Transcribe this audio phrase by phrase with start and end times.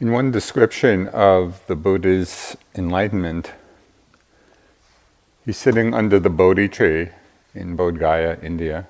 [0.00, 3.52] In one description of the Buddha's enlightenment,
[5.44, 7.10] he's sitting under the Bodhi tree
[7.54, 8.88] in Bodh Gaya, India.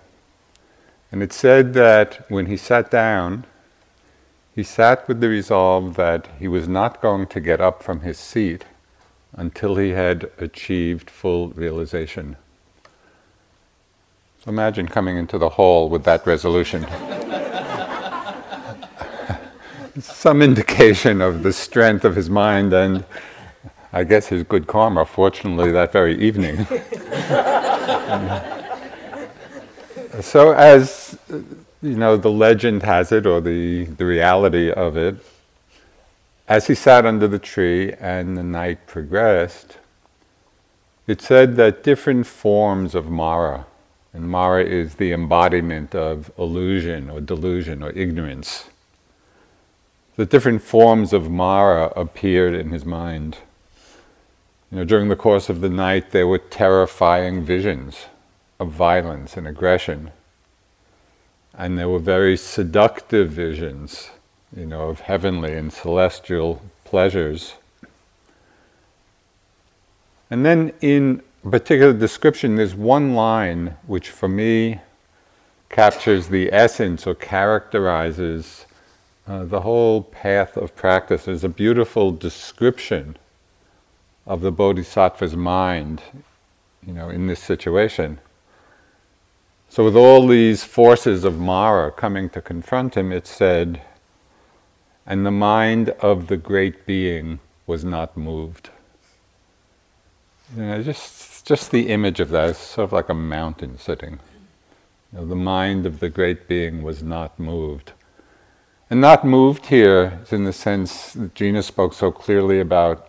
[1.11, 3.45] And it said that when he sat down,
[4.55, 8.17] he sat with the resolve that he was not going to get up from his
[8.17, 8.65] seat
[9.33, 12.37] until he had achieved full realization.
[14.45, 16.87] So imagine coming into the hall with that resolution.
[20.01, 23.05] Some indication of the strength of his mind and
[23.93, 26.65] I guess his good karma, fortunately, that very evening.
[30.21, 31.19] so, as
[31.83, 35.17] you know, the legend has it, or the, the reality of it,
[36.47, 39.79] as he sat under the tree and the night progressed,
[41.09, 43.67] it said that different forms of Mara,
[44.13, 48.70] and Mara is the embodiment of illusion or delusion or ignorance,
[50.21, 53.39] the different forms of Mara appeared in his mind.
[54.71, 58.05] You know, during the course of the night, there were terrifying visions
[58.59, 60.11] of violence and aggression.
[61.55, 64.11] And there were very seductive visions,
[64.55, 67.55] you know, of heavenly and celestial pleasures.
[70.31, 74.81] And then in a particular description, there's one line which for me
[75.71, 78.67] captures the essence or characterizes
[79.31, 81.29] uh, the whole path of practice.
[81.29, 83.17] is a beautiful description
[84.27, 86.03] of the bodhisattva's mind,
[86.85, 88.19] you know, in this situation.
[89.69, 93.83] So, with all these forces of Mara coming to confront him, it said,
[95.07, 98.71] and the mind of the great being was not moved.
[100.57, 104.19] You know, just, just the image of that is sort of like a mountain sitting.
[105.13, 107.93] You know, the mind of the great being was not moved.
[108.91, 113.07] And not moved here in the sense that Gina spoke so clearly about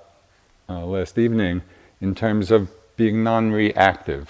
[0.70, 1.64] uh, last evening,
[2.00, 4.30] in terms of being non reactive.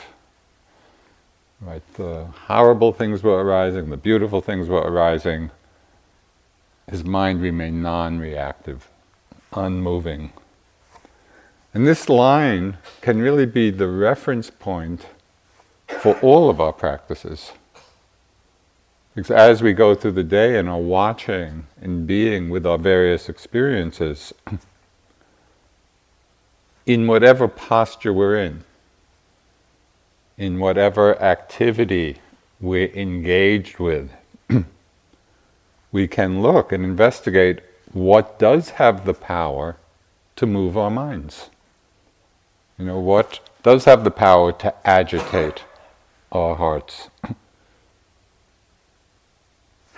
[1.60, 5.52] Right, the horrible things were arising, the beautiful things were arising.
[6.90, 8.88] His mind remained non reactive,
[9.54, 10.32] unmoving.
[11.74, 15.06] And this line can really be the reference point
[16.00, 17.52] for all of our practices.
[19.14, 23.28] Because as we go through the day and are watching and being with our various
[23.28, 24.34] experiences,
[26.86, 28.64] in whatever posture we're in,
[30.38, 32.20] in whatever activity
[32.62, 34.12] we're engaged with,
[35.92, 37.60] we can look and investigate
[37.92, 39.76] what does have the power
[40.38, 41.50] to move our minds.
[42.78, 45.66] You know, what does have the power to agitate
[46.32, 47.10] our hearts?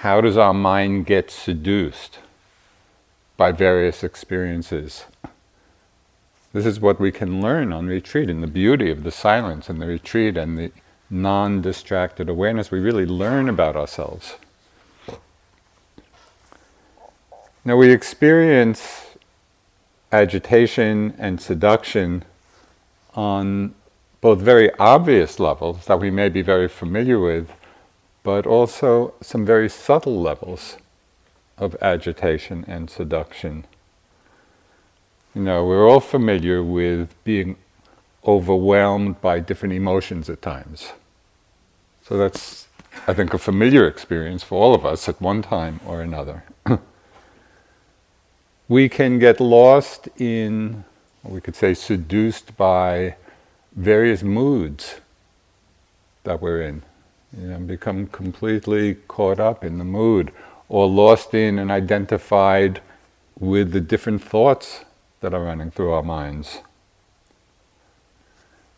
[0.04, 2.20] How does our mind get seduced
[3.38, 5.06] by various experiences?
[6.52, 9.82] This is what we can learn on retreat in the beauty of the silence and
[9.82, 10.72] the retreat and the
[11.10, 12.70] non distracted awareness.
[12.70, 14.36] We really learn about ourselves.
[17.64, 19.16] Now, we experience
[20.12, 22.26] agitation and seduction
[23.16, 23.74] on
[24.20, 27.50] both very obvious levels that we may be very familiar with,
[28.24, 30.78] but also some very subtle levels
[31.58, 33.66] of agitation and seduction.
[35.36, 37.58] You know, we're all familiar with being
[38.26, 40.94] overwhelmed by different emotions at times.
[42.02, 42.68] So that's,
[43.08, 46.44] I think, a familiar experience for all of us at one time or another.
[48.68, 50.86] we can get lost in,
[51.24, 53.16] we could say, seduced by
[53.76, 55.02] various moods
[56.24, 56.84] that we're in.
[57.36, 60.32] Know, become completely caught up in the mood
[60.70, 62.80] or lost in and identified
[63.40, 64.86] with the different thoughts
[65.22, 66.60] that are running through our minds.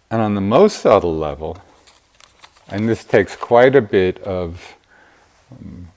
[0.10, 1.58] And on the most subtle level,
[2.70, 4.76] and this takes quite a bit of
[5.52, 5.90] um,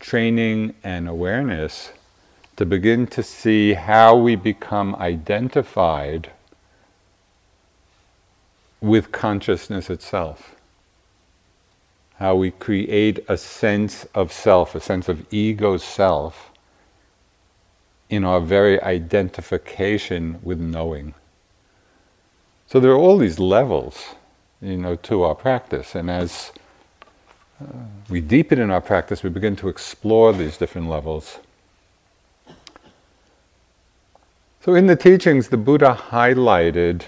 [0.00, 1.92] training and awareness
[2.56, 6.30] to begin to see how we become identified
[8.80, 10.54] with consciousness itself.
[12.18, 16.50] How we create a sense of self, a sense of ego self,
[18.10, 21.14] in our very identification with knowing.
[22.66, 24.14] So there are all these levels,
[24.60, 26.52] you know, to our practice, and as
[27.60, 27.66] uh,
[28.08, 31.38] we deepen in our practice, we begin to explore these different levels.
[34.60, 37.02] So in the teachings, the Buddha highlighted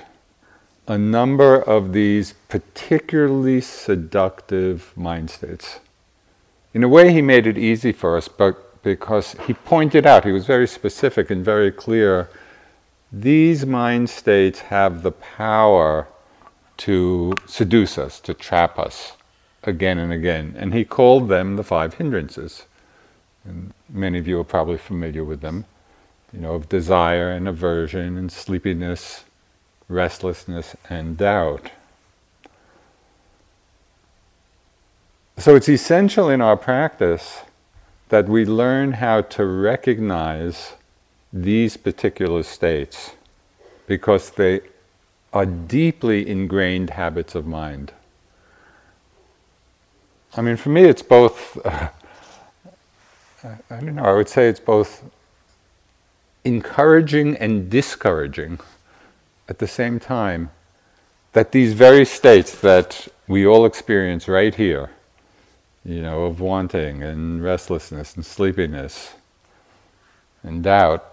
[0.90, 5.78] a number of these particularly seductive mind states.
[6.74, 10.32] In a way, he made it easy for us, but because he pointed out, he
[10.32, 12.28] was very specific and very clear,
[13.12, 16.08] these mind states have the power
[16.78, 19.12] to seduce us, to trap us
[19.62, 20.56] again and again.
[20.58, 22.64] And he called them the five hindrances.
[23.44, 25.66] And many of you are probably familiar with them,
[26.32, 29.22] you know, of desire and aversion and sleepiness,
[29.90, 31.70] restlessness and doubt.
[35.36, 37.40] So it's essential in our practice
[38.10, 40.74] that we learn how to recognize
[41.32, 43.12] these particular states
[43.86, 44.60] because they
[45.32, 47.92] are deeply ingrained habits of mind.
[50.36, 51.88] I mean, for me, it's both, uh,
[53.42, 55.02] I don't know, I would say it's both
[56.44, 58.60] encouraging and discouraging
[59.50, 60.50] at the same time
[61.32, 64.90] that these very states that we all experience right here,
[65.84, 69.14] you know, of wanting and restlessness and sleepiness
[70.42, 71.04] and doubt,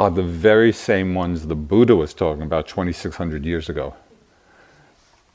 [0.00, 3.94] are the very same ones the Buddha was talking about 2600 years ago.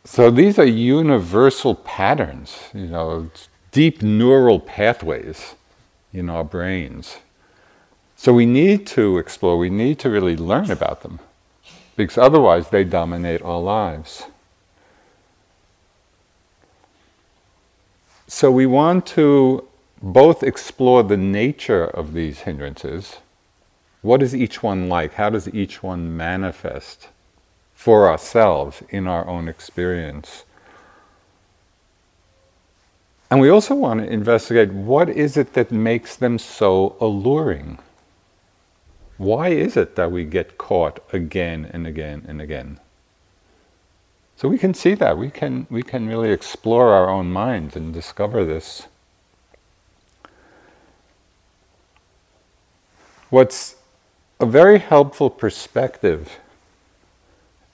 [0.03, 3.29] So these are universal patterns, you know,
[3.71, 5.55] deep neural pathways
[6.13, 7.17] in our brains.
[8.15, 11.19] So we need to explore, we need to really learn about them,
[11.99, 14.23] because otherwise they dominate our lives.
[18.27, 19.67] So we want to
[20.01, 23.17] both explore the nature of these hindrances.
[24.01, 25.13] What is each one like?
[25.13, 27.09] How does each one manifest?
[27.79, 30.43] for ourselves in our own experience.
[33.31, 37.79] And we also want to investigate what is it that makes them so alluring?
[39.19, 42.79] Why is it that we get caught again and again and again?
[44.37, 45.17] So we can see that.
[45.17, 48.87] We can, we can really explore our own minds and discover this.
[53.29, 53.75] What's
[54.39, 56.37] a very helpful perspective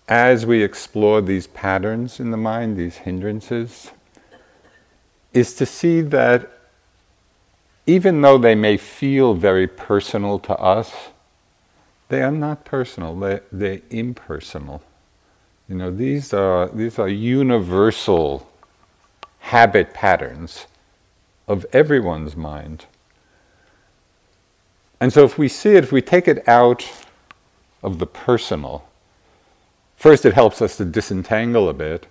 [0.08, 3.92] as we explore these patterns in the mind, these hindrances,
[5.32, 6.50] is to see that
[7.86, 10.92] even though they may feel very personal to us,
[12.10, 14.82] they are not personal, they, they're impersonal.
[15.68, 18.48] You know, these are, these are universal
[19.40, 20.68] habit patterns
[21.48, 22.86] of everyone's mind.
[25.00, 26.88] And so if we see it, if we take it out
[27.84, 28.88] of the personal,
[29.96, 32.06] First, it helps us to disentangle a bit.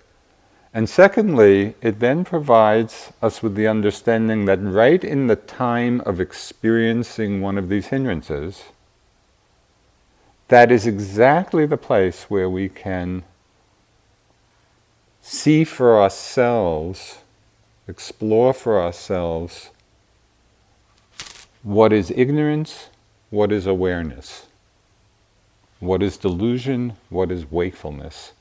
[0.73, 6.19] And secondly, it then provides us with the understanding that right in the time of
[6.19, 8.63] experiencing one of these hindrances,
[10.47, 13.23] that is exactly the place where we can
[15.21, 17.19] see for ourselves,
[17.87, 19.71] explore for ourselves
[21.63, 22.89] what is ignorance,
[23.31, 24.45] what is awareness.
[25.79, 26.93] What is delusion?
[27.09, 28.33] What is wakefulness?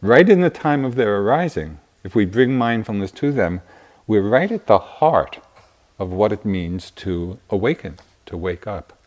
[0.00, 3.60] Right in the time of their arising, if we bring mindfulness to them,
[4.06, 5.40] we're right at the heart
[5.98, 8.98] of what it means to awaken, to wake up.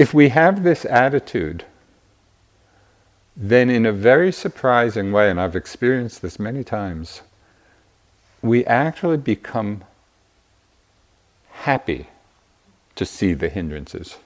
[0.00, 1.66] If we have this attitude,
[3.36, 7.20] then in a very surprising way, and I've experienced this many times,
[8.40, 9.84] we actually become
[11.50, 12.06] happy
[12.94, 14.16] to see the hindrances.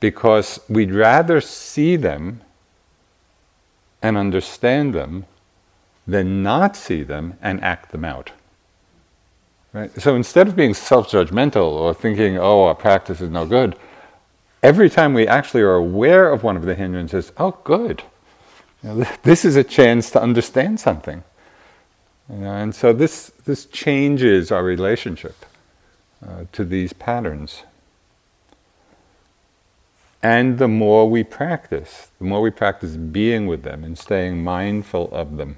[0.00, 2.40] Because we'd rather see them
[4.00, 5.26] and understand them
[6.06, 8.30] than not see them and act them out.
[9.74, 9.92] Right?
[10.00, 13.76] So instead of being self judgmental or thinking, oh, our practice is no good,
[14.62, 18.02] every time we actually are aware of one of the hindrances, oh, good.
[18.82, 21.22] You know, this is a chance to understand something.
[22.28, 25.44] You know, and so this, this changes our relationship
[26.26, 27.64] uh, to these patterns.
[30.22, 35.08] And the more we practice, the more we practice being with them and staying mindful
[35.12, 35.56] of them,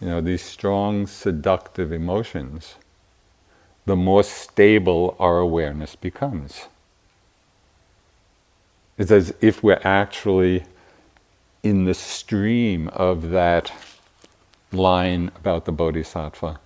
[0.00, 2.76] you know, these strong seductive emotions,
[3.86, 6.66] the more stable our awareness becomes.
[8.98, 10.64] It's as if we're actually
[11.62, 13.72] in the stream of that
[14.72, 16.60] line about the bodhisattva,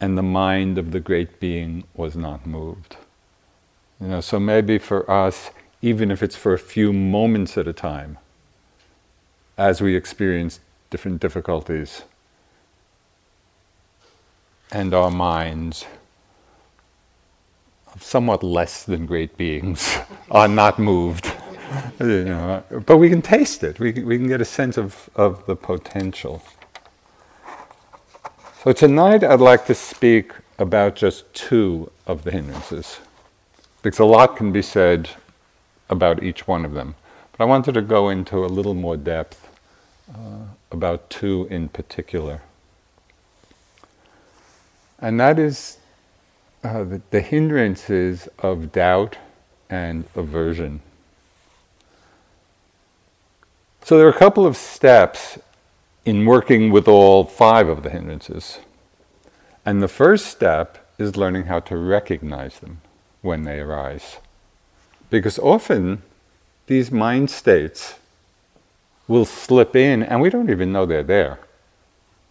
[0.00, 2.96] and the mind of the great being was not moved.
[4.00, 5.50] You know, so maybe for us,
[5.82, 8.18] even if it's for a few moments at a time,
[9.56, 10.60] as we experience
[10.90, 12.02] different difficulties,
[14.72, 15.86] and our minds
[18.00, 19.96] somewhat less than great beings
[20.30, 21.32] are not moved.
[22.00, 23.78] You know, but we can taste it.
[23.78, 26.42] We can, we can get a sense of, of the potential.
[28.62, 32.98] So tonight I'd like to speak about just two of the hindrances,
[33.82, 35.10] because a lot can be said
[35.88, 36.94] about each one of them.
[37.32, 39.48] But I wanted to go into a little more depth
[40.12, 42.42] uh, about two in particular.
[44.98, 45.78] And that is
[46.64, 49.18] uh, the, the hindrances of doubt
[49.68, 50.80] and aversion.
[53.86, 55.38] So there are a couple of steps
[56.04, 58.58] in working with all five of the hindrances.
[59.64, 62.80] And the first step is learning how to recognize them
[63.22, 64.16] when they arise.
[65.08, 66.02] Because often
[66.66, 67.94] these mind states
[69.06, 71.38] will slip in and we don't even know they're there.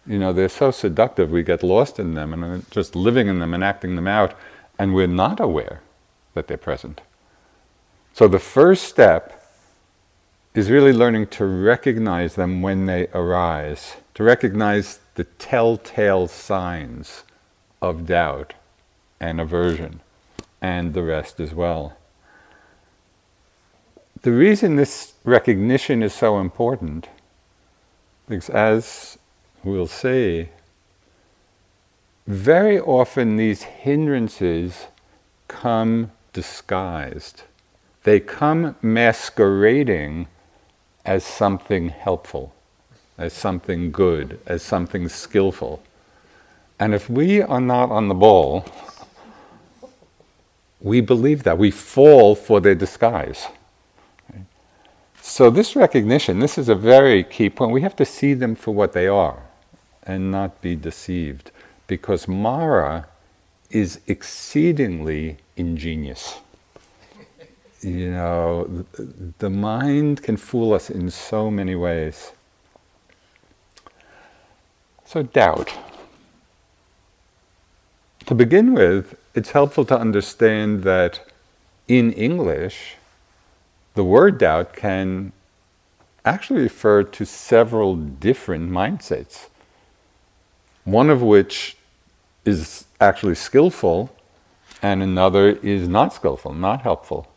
[0.06, 3.54] You know, they're so seductive, we get lost in them and just living in them
[3.54, 4.34] and acting them out,
[4.78, 5.80] and we're not aware
[6.34, 7.00] that they're present.
[8.12, 9.42] So the first step
[10.56, 17.24] is really learning to recognize them when they arise, to recognize the telltale signs
[17.82, 18.54] of doubt
[19.20, 20.00] and aversion,
[20.62, 21.98] and the rest as well.
[24.22, 27.06] The reason this recognition is so important,
[28.26, 29.18] because as
[29.62, 30.48] we'll see,
[32.26, 34.86] very often these hindrances
[35.48, 37.42] come disguised.
[38.04, 40.28] They come masquerading
[41.06, 42.52] as something helpful,
[43.16, 45.82] as something good, as something skillful.
[46.78, 48.66] And if we are not on the ball,
[50.80, 51.56] we believe that.
[51.56, 53.46] We fall for their disguise.
[55.22, 57.72] So, this recognition, this is a very key point.
[57.72, 59.42] We have to see them for what they are
[60.02, 61.50] and not be deceived
[61.86, 63.08] because Mara
[63.70, 66.36] is exceedingly ingenious.
[67.86, 68.86] You know,
[69.38, 72.32] the mind can fool us in so many ways.
[75.04, 75.72] So, doubt.
[78.26, 81.20] To begin with, it's helpful to understand that
[81.86, 82.96] in English,
[83.94, 85.32] the word doubt can
[86.24, 89.46] actually refer to several different mindsets
[90.86, 91.76] one of which
[92.44, 94.10] is actually skillful
[94.82, 97.28] and another is not skillful, not helpful.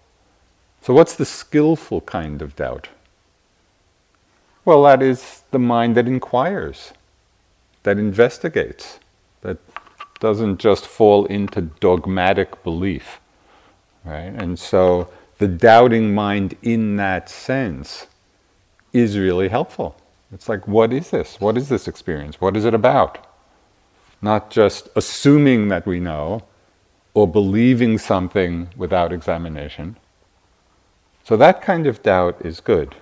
[0.81, 2.89] So, what's the skillful kind of doubt?
[4.65, 6.93] Well, that is the mind that inquires,
[7.83, 8.99] that investigates,
[9.41, 9.57] that
[10.19, 13.19] doesn't just fall into dogmatic belief.
[14.03, 14.33] Right?
[14.35, 18.07] And so the doubting mind in that sense
[18.93, 19.95] is really helpful.
[20.31, 21.39] It's like, what is this?
[21.39, 22.39] What is this experience?
[22.39, 23.25] What is it about?
[24.21, 26.43] not just assuming that we know
[27.13, 29.95] or believing something without examination.
[31.29, 32.95] So that kind of doubt is good.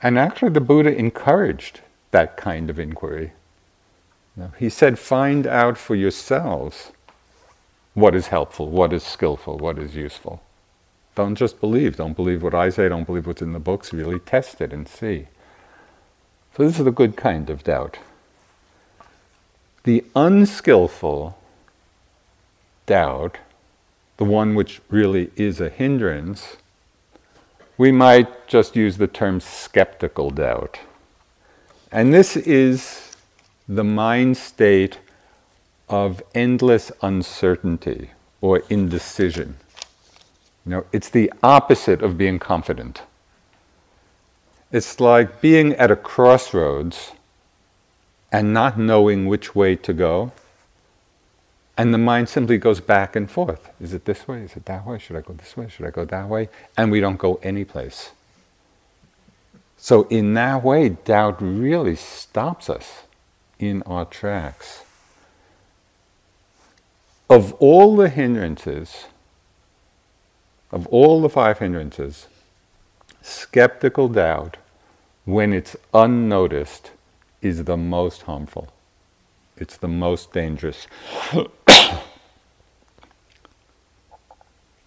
[0.00, 1.80] And actually, the Buddha encouraged
[2.12, 3.32] that kind of inquiry.
[4.56, 6.92] he said, Find out for yourselves
[7.94, 10.40] what is helpful, what is skillful, what is useful.
[11.16, 11.96] Don't just believe.
[11.96, 13.92] Don't believe what I say, don't believe what's in the books.
[13.92, 15.26] Really test it and see.
[16.56, 17.98] So, this is the good kind of doubt.
[19.82, 21.36] The unskillful
[22.86, 23.38] doubt,
[24.16, 26.56] the one which really is a hindrance,
[27.78, 30.78] we might just use the term skeptical doubt.
[31.92, 33.16] And this is
[33.68, 34.98] the mind state
[35.88, 39.56] of endless uncertainty or indecision.
[40.64, 43.02] You know, it's the opposite of being confident.
[44.72, 47.12] It's like being at a crossroads
[48.32, 50.32] and not knowing which way to go.
[51.78, 53.70] And the mind simply goes back and forth.
[53.80, 54.42] Is it this way?
[54.42, 54.98] Is it that way?
[54.98, 55.68] Should I go this way?
[55.68, 56.48] Should I go that way?
[56.76, 58.12] And we don't go anyplace.
[59.76, 63.02] So, in that way, doubt really stops us
[63.58, 64.84] in our tracks.
[67.28, 69.06] Of all the hindrances,
[70.70, 72.26] of all the five hindrances,
[73.20, 74.56] skeptical doubt,
[75.24, 76.92] when it's unnoticed,
[77.42, 78.72] is the most harmful.
[79.56, 80.86] It's the most dangerous.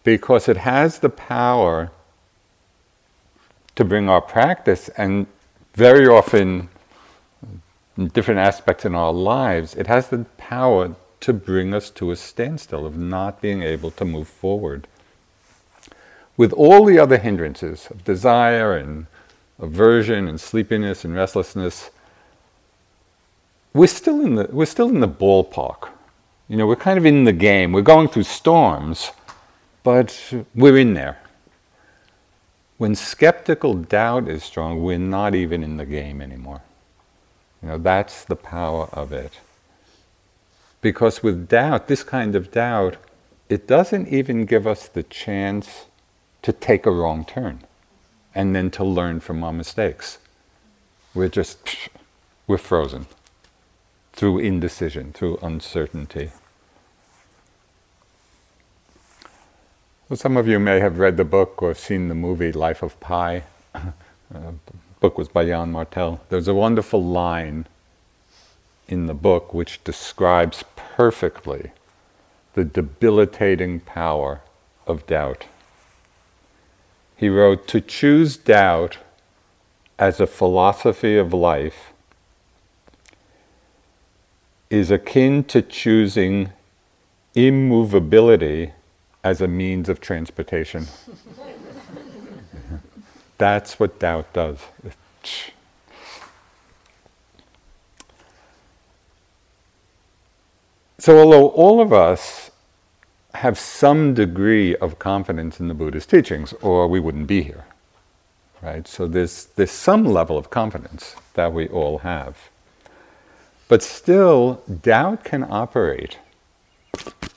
[0.04, 1.92] because it has the power
[3.76, 5.28] to bring our practice, and
[5.74, 6.70] very often,
[8.14, 12.86] different aspects in our lives, it has the power to bring us to a standstill
[12.86, 14.88] of not being able to move forward
[16.40, 19.08] with all the other hindrances of desire and
[19.60, 21.90] aversion and sleepiness and restlessness,
[23.74, 25.90] we're still in the, we're still in the ballpark.
[26.50, 27.72] You know, we're kind of in the game.
[27.72, 29.12] We're going through storms,
[29.84, 31.20] but we're in there.
[32.80, 36.64] When skeptical doubt is strong, we're not even in the game anymore.
[37.62, 39.40] You know, that's the power of it.
[40.82, 42.98] Because with doubt, this kind of doubt,
[43.48, 45.86] it doesn't even give us the chance
[46.42, 47.64] to take a wrong turn
[48.34, 50.18] and then to learn from our mistakes.
[51.14, 51.90] We're just,
[52.48, 53.06] we're frozen
[54.20, 56.30] through indecision, through uncertainty.
[60.10, 63.00] Well, some of you may have read the book or seen the movie Life of
[63.00, 63.44] Pi.
[64.32, 66.22] Uh, the book was by Yann Martel.
[66.30, 67.66] There's a wonderful line
[68.88, 71.72] in the book which describes perfectly
[72.54, 74.42] the debilitating power
[74.86, 75.48] of doubt.
[77.16, 79.00] He wrote, To choose doubt
[79.98, 81.89] as a philosophy of life
[84.70, 86.52] is akin to choosing
[87.36, 88.72] immovability
[89.24, 90.88] as a means of transportation.
[93.38, 94.60] That's what doubt does.
[101.00, 102.52] So, although all of us
[103.36, 107.64] have some degree of confidence in the Buddha's teachings, or we wouldn't be here,
[108.62, 108.86] right?
[108.86, 112.50] So, there's, there's some level of confidence that we all have.
[113.70, 116.18] But still, doubt can operate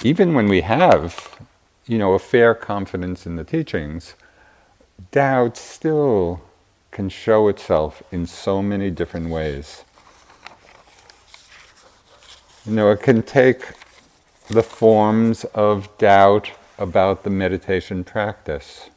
[0.05, 1.39] even when we have,
[1.87, 4.15] you know, a fair confidence in the teachings
[5.11, 6.41] doubt still
[6.91, 9.85] can show itself in so many different ways.
[12.67, 13.73] You know, it can take
[14.49, 18.91] the forms of doubt about the meditation practice.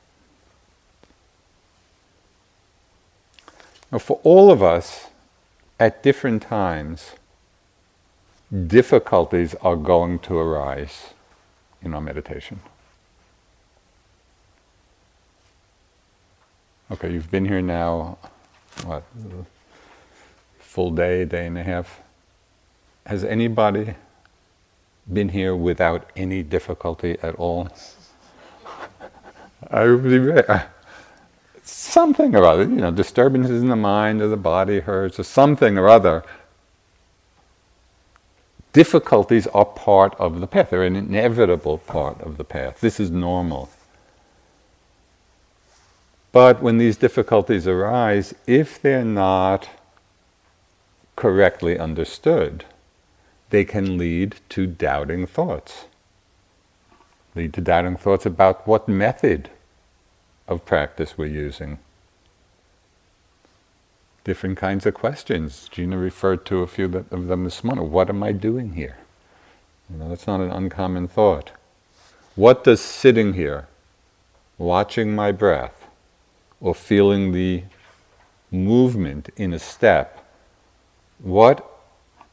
[3.92, 5.08] Now, for all of us,
[5.80, 7.12] at different times,
[8.68, 11.14] difficulties are going to arise
[11.82, 12.60] in our meditation.
[16.92, 18.18] Okay, you've been here now,
[18.84, 19.04] what,
[20.60, 22.02] full day, day and a half.
[23.08, 23.96] Has anybody
[25.12, 27.70] been here without any difficulty at all?
[29.72, 30.60] I would be uh,
[31.64, 35.78] something or other, you know, disturbances in the mind or the body hurts or something
[35.80, 36.24] or other.
[38.76, 40.72] Difficulties are part of the path.
[40.72, 42.82] They're an inevitable part of the path.
[42.82, 43.70] This is normal.
[46.34, 49.70] But when these difficulties arise, if they're not
[51.16, 52.66] correctly understood,
[53.50, 55.86] they can lead to doubting thoughts.
[57.34, 59.52] Lead to doubting thoughts about what method
[60.50, 61.80] of practice we're using.
[64.26, 65.70] Different kinds of questions.
[65.72, 67.92] Gina referred to a few of them this morning.
[67.92, 68.98] What am I doing here?
[69.88, 71.52] You know, that's not an uncommon thought.
[72.36, 73.68] What does sitting here,
[74.58, 75.86] watching my breath,
[76.60, 77.66] or feeling the
[78.50, 80.26] movement in a step,
[81.20, 81.72] what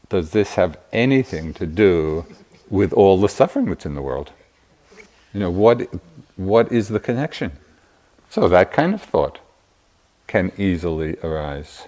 [0.09, 2.25] does this have anything to do
[2.71, 4.31] with all the suffering that's in the world?
[5.31, 5.87] You know, what,
[6.37, 7.51] what is the connection?
[8.31, 9.39] So that kind of thought
[10.27, 11.87] can easily arise.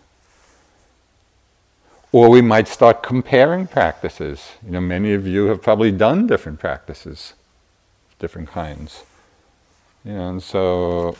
[2.12, 4.52] Or we might start comparing practices.
[4.66, 7.34] You know, many of you have probably done different practices,
[8.20, 9.04] different kinds.
[10.06, 11.18] You know, and so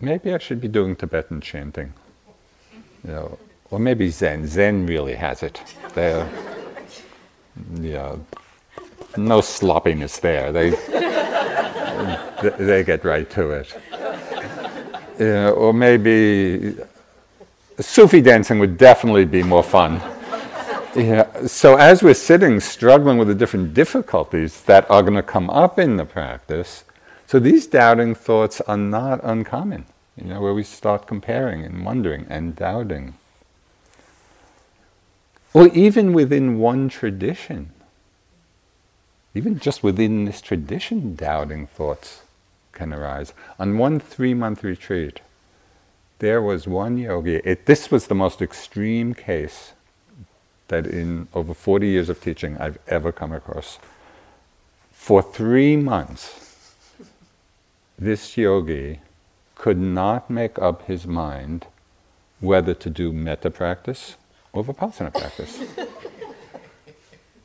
[0.00, 1.92] maybe I should be doing Tibetan chanting.
[3.04, 3.38] You know,
[3.70, 4.46] or maybe Zen.
[4.46, 5.62] Zen really has it.
[5.94, 6.28] They're,
[7.74, 8.16] yeah,
[9.16, 10.50] no sloppiness there.
[10.52, 10.70] They,
[12.58, 13.72] they get right to it.
[15.18, 16.76] Yeah, or maybe
[17.80, 20.00] Sufi dancing would definitely be more fun.
[20.96, 25.48] Yeah, so as we're sitting, struggling with the different difficulties that are going to come
[25.50, 26.82] up in the practice,
[27.26, 29.84] so these doubting thoughts are not uncommon,
[30.16, 33.14] you know, where we start comparing and wondering and doubting.
[35.52, 37.70] Or even within one tradition,
[39.34, 42.22] even just within this tradition, doubting thoughts
[42.78, 43.34] can arise.
[43.58, 45.20] On one three month retreat,
[46.20, 49.72] there was one yogi, it, this was the most extreme case
[50.68, 53.78] that in over 40 years of teaching I've ever come across.
[54.92, 56.74] For three months,
[57.98, 59.00] this yogi
[59.54, 61.66] could not make up his mind
[62.40, 64.16] whether to do metta practice
[64.52, 65.62] or vipassana practice.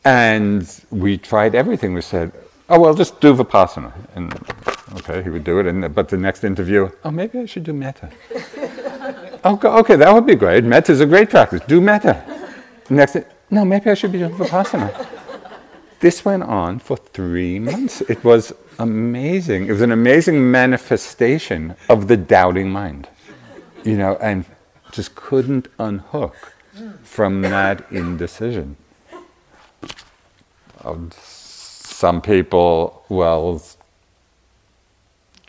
[0.05, 1.93] and we tried everything.
[1.93, 2.31] We said,
[2.69, 3.93] oh, well, just do vipassana.
[4.15, 4.33] And
[4.95, 5.67] okay, he would do it.
[5.67, 8.09] And, but the next interview, oh, maybe I should do metta.
[9.45, 10.63] okay, okay, that would be great.
[10.63, 11.61] Metta is a great practice.
[11.67, 12.23] Do metta.
[12.89, 13.17] Next,
[13.49, 15.07] no, maybe I should be doing vipassana.
[15.99, 18.01] This went on for three months.
[18.01, 19.67] It was amazing.
[19.67, 23.07] It was an amazing manifestation of the doubting mind,
[23.83, 24.45] you know, and
[24.91, 26.53] just couldn't unhook
[27.03, 28.75] from that indecision.
[30.83, 33.61] Um, some people, well,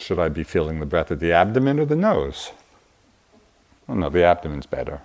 [0.04, 2.52] should I be feeling the breath of the abdomen or the nose?
[3.88, 5.00] Oh no, the abdomen's better.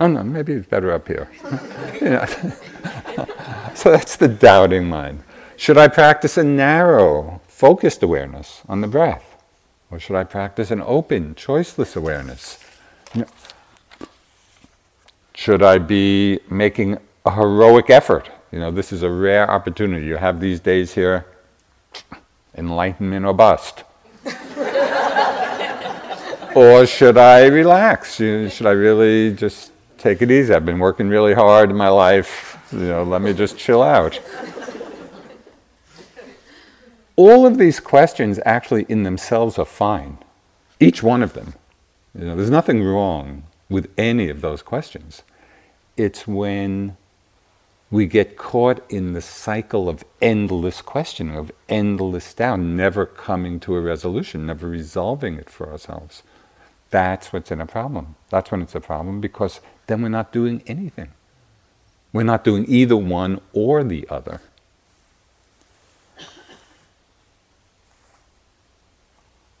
[0.00, 1.30] Oh no, maybe it's better up here.
[3.76, 5.22] so that's the doubting mind.
[5.56, 9.36] Should I practice a narrow, focused awareness on the breath?
[9.88, 12.58] Or should I practice an open, choiceless awareness?
[15.34, 18.28] Should I be making a heroic effort?
[18.50, 20.06] You know, this is a rare opportunity.
[20.06, 21.24] You have these days here,
[22.56, 23.84] enlightenment or bust.
[26.58, 28.16] Or should I relax?
[28.16, 30.52] Should I really just take it easy?
[30.52, 32.58] I've been working really hard in my life.
[32.72, 34.18] You know, let me just chill out.
[37.14, 40.18] All of these questions actually in themselves are fine.
[40.80, 41.54] Each one of them.
[42.12, 45.22] You know, there's nothing wrong with any of those questions.
[45.96, 46.96] It's when
[47.88, 53.76] we get caught in the cycle of endless questioning, of endless doubt, never coming to
[53.76, 56.24] a resolution, never resolving it for ourselves.
[56.90, 58.16] That's what's in a problem.
[58.30, 61.10] That's when it's a problem because then we're not doing anything.
[62.12, 64.40] We're not doing either one or the other.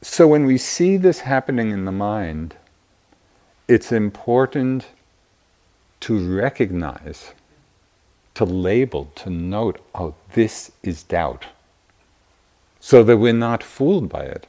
[0.00, 2.56] So when we see this happening in the mind,
[3.66, 4.86] it's important
[6.00, 7.32] to recognize,
[8.34, 11.46] to label, to note, oh, this is doubt.
[12.80, 14.46] So that we're not fooled by it.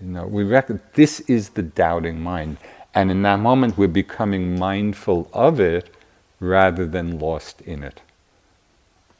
[0.00, 2.58] You know, we reckon this is the doubting mind.
[2.94, 5.94] And in that moment, we're becoming mindful of it
[6.40, 8.00] rather than lost in it.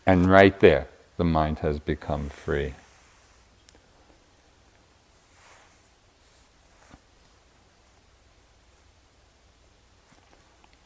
[0.06, 2.74] And right there, the mind has become free.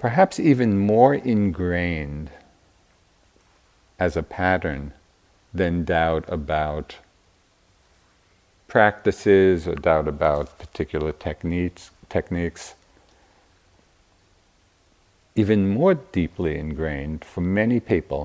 [0.02, 2.28] perhaps even more ingrained
[4.00, 4.92] as a pattern
[5.54, 6.96] than doubt about
[8.76, 12.74] practices or doubt about particular techniques techniques
[15.34, 18.24] even more deeply ingrained for many people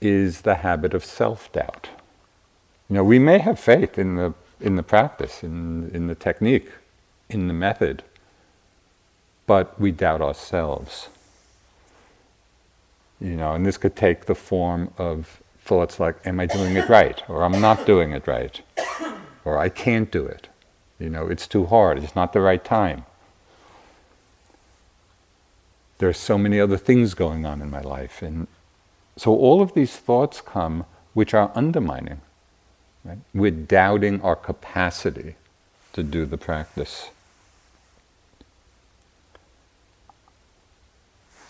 [0.00, 1.88] is the habit of self-doubt
[2.88, 6.70] you know we may have faith in the in the practice in in the technique
[7.28, 8.02] in the method
[9.48, 11.08] but we doubt ourselves.
[13.20, 16.88] You know, and this could take the form of thoughts like, am I doing it
[16.88, 17.20] right?
[17.28, 18.60] Or I'm not doing it right.
[19.48, 20.48] Or I can't do it.
[20.98, 23.06] You know, it's too hard, it's not the right time.
[25.96, 28.20] There are so many other things going on in my life.
[28.20, 28.46] And
[29.16, 30.84] so all of these thoughts come
[31.14, 32.20] which are undermining.
[33.04, 33.18] Right?
[33.32, 35.36] We're doubting our capacity
[35.94, 37.08] to do the practice.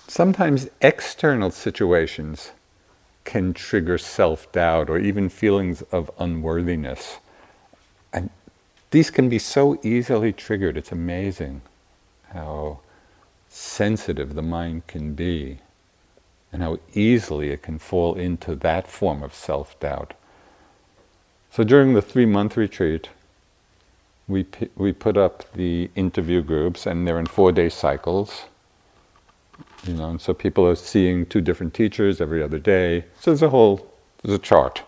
[0.07, 2.53] Sometimes external situations
[3.25, 7.19] can trigger self doubt or even feelings of unworthiness.
[8.91, 10.77] These can be so easily triggered.
[10.77, 11.63] It's amazing
[12.33, 12.81] how
[13.49, 15.59] sensitive the mind can be
[16.53, 20.15] and how easily it can fall into that form of self doubt.
[21.51, 23.09] So during the three month retreat,
[24.27, 24.47] we,
[24.77, 28.45] we put up the interview groups, and they're in four day cycles.
[29.85, 33.05] You know, and so people are seeing two different teachers every other day.
[33.21, 33.91] So there's a whole,
[34.23, 34.83] there's a chart.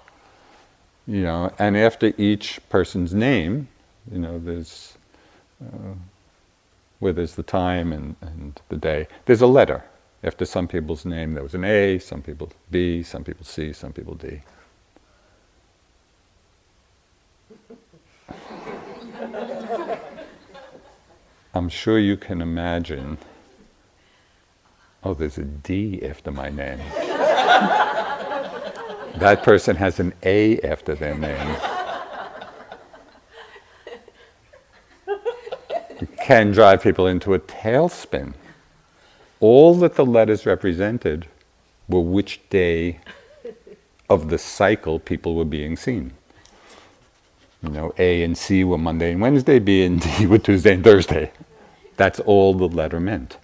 [1.07, 3.69] You know, and after each person's name,
[4.13, 4.97] you know, there's
[5.63, 5.95] uh,
[6.99, 9.07] where there's the time and, and the day.
[9.27, 9.85] There's a letter.
[10.23, 13.93] After some people's name, there was an A, some people B, some people C, some
[13.93, 14.41] people D.
[21.55, 23.19] I'm sure you can imagine
[25.03, 26.79] Oh, there's a D after my name.
[29.17, 31.57] that person has an A after their name.
[36.21, 38.35] Can drive people into a tailspin.
[39.41, 41.27] All that the letters represented
[41.89, 43.01] were which day
[44.09, 46.13] of the cycle people were being seen.
[47.63, 50.85] You know, A and C were Monday and Wednesday, B and D were Tuesday and
[50.85, 51.33] Thursday.
[51.97, 53.37] That's all the letter meant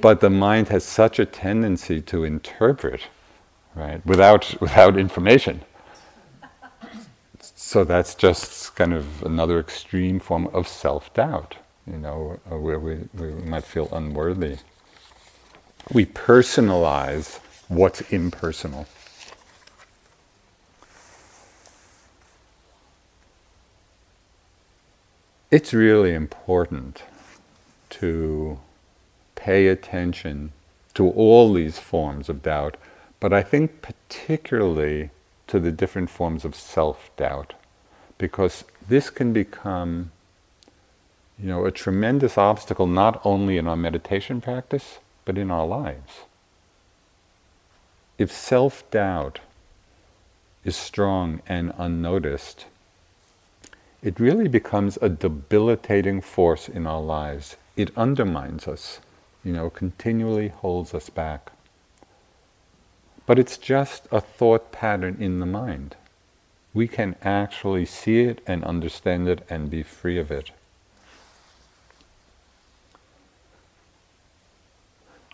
[0.00, 3.02] but the mind has such a tendency to interpret,
[3.74, 5.62] right, without, without information.
[7.68, 12.78] So that's just kind of another extreme form of self doubt, you know, uh, where
[12.78, 14.56] we, we might feel unworthy.
[15.92, 18.86] We personalize what's impersonal.
[25.50, 27.02] It's really important
[27.90, 28.60] to
[29.34, 30.52] pay attention
[30.94, 32.78] to all these forms of doubt,
[33.20, 35.10] but I think particularly
[35.48, 37.54] to the different forms of self doubt,
[38.18, 40.10] because this can become
[41.38, 46.22] you know, a tremendous obstacle not only in our meditation practice, but in our lives.
[48.18, 49.38] If self doubt
[50.64, 52.66] is strong and unnoticed,
[54.02, 57.56] it really becomes a debilitating force in our lives.
[57.76, 58.98] It undermines us,
[59.44, 61.52] you know, continually holds us back.
[63.26, 65.94] But it's just a thought pattern in the mind.
[66.78, 70.52] We can actually see it and understand it and be free of it.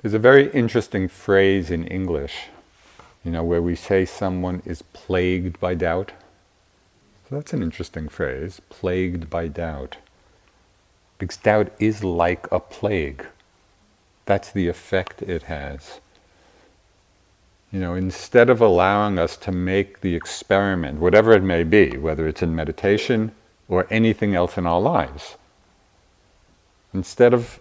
[0.01, 2.47] There's a very interesting phrase in English,
[3.23, 6.13] you know, where we say someone is plagued by doubt.
[7.29, 9.99] So that's an interesting phrase, plagued by doubt.
[11.19, 13.27] Because doubt is like a plague.
[14.25, 16.01] That's the effect it has.
[17.75, 22.29] You know, instead of allowing us to make the experiment, whatever it may be, whether
[22.29, 23.33] it's in meditation
[23.69, 25.35] or anything else in our lives,
[26.93, 27.59] instead of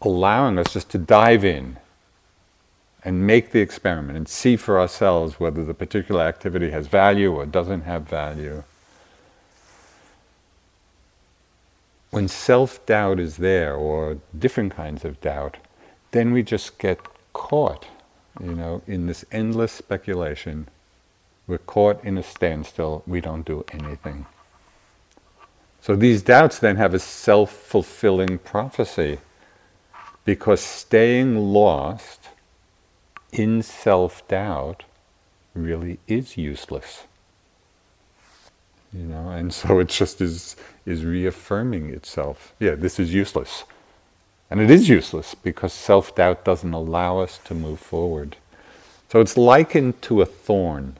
[0.00, 1.78] allowing us just to dive in
[3.04, 7.44] and make the experiment and see for ourselves whether the particular activity has value or
[7.44, 8.62] doesn't have value.
[12.12, 15.56] When self doubt is there, or different kinds of doubt,
[16.12, 17.00] then we just get
[17.32, 17.88] caught,
[18.40, 20.68] you know, in this endless speculation.
[21.46, 24.26] We're caught in a standstill, we don't do anything.
[25.80, 29.18] So these doubts then have a self fulfilling prophecy
[30.24, 32.28] because staying lost
[33.32, 34.84] in self doubt
[35.54, 37.04] really is useless.
[38.94, 42.54] You know, and so it just is is reaffirming itself.
[42.58, 43.64] Yeah, this is useless.
[44.50, 48.36] And it is useless because self doubt doesn't allow us to move forward.
[49.10, 50.96] So it's likened to a thorn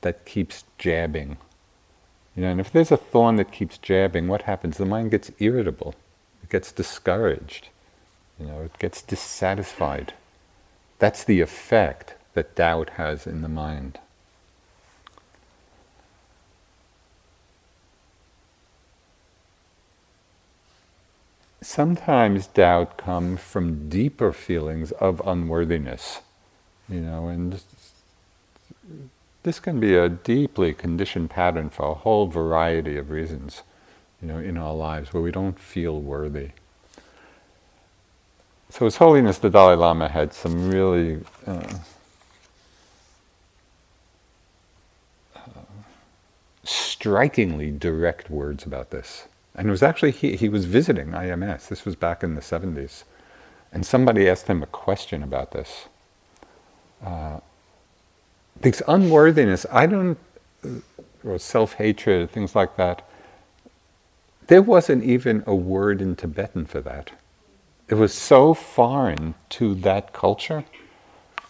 [0.00, 1.38] that keeps jabbing.
[2.36, 4.78] You know, and if there's a thorn that keeps jabbing, what happens?
[4.78, 5.94] The mind gets irritable,
[6.42, 7.68] it gets discouraged.
[8.40, 10.14] You know, it gets dissatisfied.
[10.98, 13.98] That's the effect that doubt has in the mind.
[21.62, 26.20] Sometimes doubt comes from deeper feelings of unworthiness,
[26.88, 27.62] you know, and
[29.44, 33.62] this can be a deeply conditioned pattern for a whole variety of reasons,
[34.20, 36.50] you know, in our lives where we don't feel worthy.
[38.68, 41.74] So His Holiness the Dalai Lama had some really uh,
[45.36, 45.40] uh,
[46.64, 49.28] strikingly direct words about this.
[49.54, 53.04] And it was actually, he, he was visiting IMS, this was back in the 70s,
[53.72, 55.86] and somebody asked him a question about this.
[57.04, 57.40] Uh,
[58.60, 60.18] because unworthiness, I don't,
[60.64, 60.68] uh,
[61.24, 63.06] or self hatred, things like that,
[64.46, 67.12] there wasn't even a word in Tibetan for that
[67.92, 70.64] it was so foreign to that culture.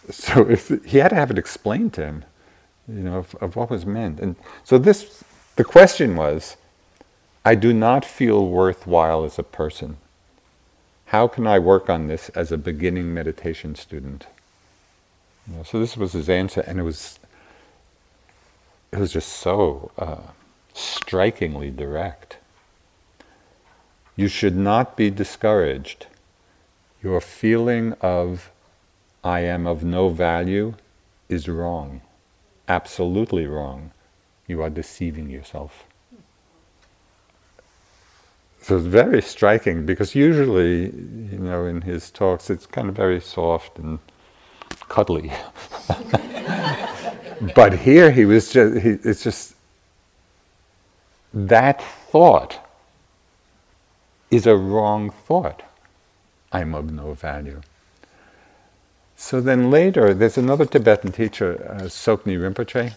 [0.09, 2.25] So if, he had to have it explained to him,
[2.85, 4.19] you know, of, of what was meant.
[4.19, 4.35] And
[4.65, 5.23] so this,
[5.55, 6.57] the question was,
[7.45, 9.97] I do not feel worthwhile as a person.
[11.07, 14.27] How can I work on this as a beginning meditation student?
[15.47, 17.19] You know, so this was his answer, and it was
[18.91, 20.31] it was just so uh,
[20.73, 22.37] strikingly direct.
[24.15, 26.07] You should not be discouraged
[27.03, 28.49] your feeling of
[29.23, 30.75] I am of no value
[31.27, 32.01] is wrong,
[32.67, 33.91] absolutely wrong.
[34.47, 35.85] You are deceiving yourself.
[38.63, 43.19] So it's very striking because usually, you know, in his talks, it's kind of very
[43.19, 43.99] soft and
[44.87, 45.33] cuddly.
[47.55, 49.55] but here he was just, he, it's just
[51.33, 52.65] that thought
[54.31, 55.61] is a wrong thought.
[56.53, 57.59] I'm of no value.
[59.17, 62.93] So then later, there's another Tibetan teacher, uh, Tsoknyi Rinpoche,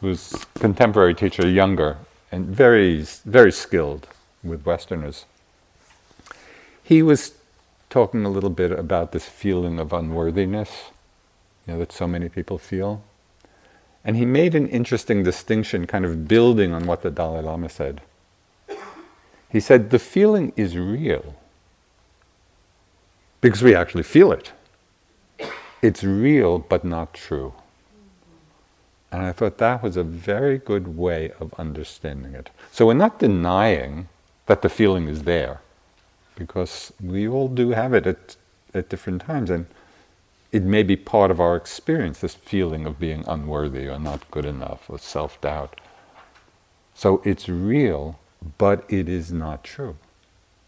[0.00, 1.98] who's contemporary teacher, younger,
[2.32, 4.08] and very, very skilled
[4.42, 5.26] with Westerners.
[6.82, 7.32] He was
[7.90, 10.90] talking a little bit about this feeling of unworthiness,
[11.66, 13.02] you know, that so many people feel.
[14.04, 18.00] And he made an interesting distinction, kind of building on what the Dalai Lama said.
[19.48, 21.36] He said, the feeling is real
[23.40, 24.52] because we actually feel it.
[25.82, 27.52] It's real but not true.
[29.12, 32.48] And I thought that was a very good way of understanding it.
[32.70, 34.08] So we're not denying
[34.52, 35.62] that the feeling is there,
[36.36, 38.36] because we all do have it at
[38.74, 39.48] at different times.
[39.48, 39.64] And
[40.50, 44.44] it may be part of our experience, this feeling of being unworthy or not good
[44.44, 45.80] enough or self doubt.
[46.94, 48.18] So it's real,
[48.58, 49.96] but it is not true.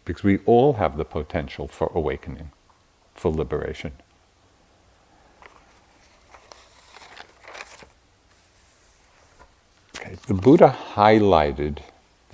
[0.06, 2.52] Because we all have the potential for awakening,
[3.14, 3.92] for liberation.
[10.26, 11.80] The Buddha highlighted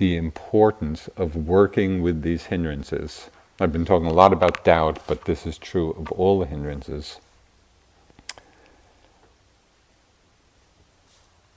[0.01, 3.29] the importance of working with these hindrances.
[3.59, 7.19] I've been talking a lot about doubt, but this is true of all the hindrances.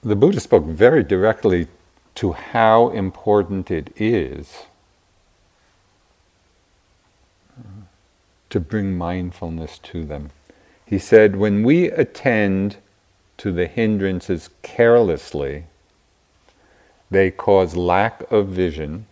[0.03, 1.69] The Buddha spoke very directly
[2.13, 4.65] to how important it is
[8.51, 10.29] to bring mindfulness to them.
[10.85, 12.77] He said, when we attend
[13.37, 15.65] to the hindrances carelessly,
[17.11, 19.05] they cause lack of vision,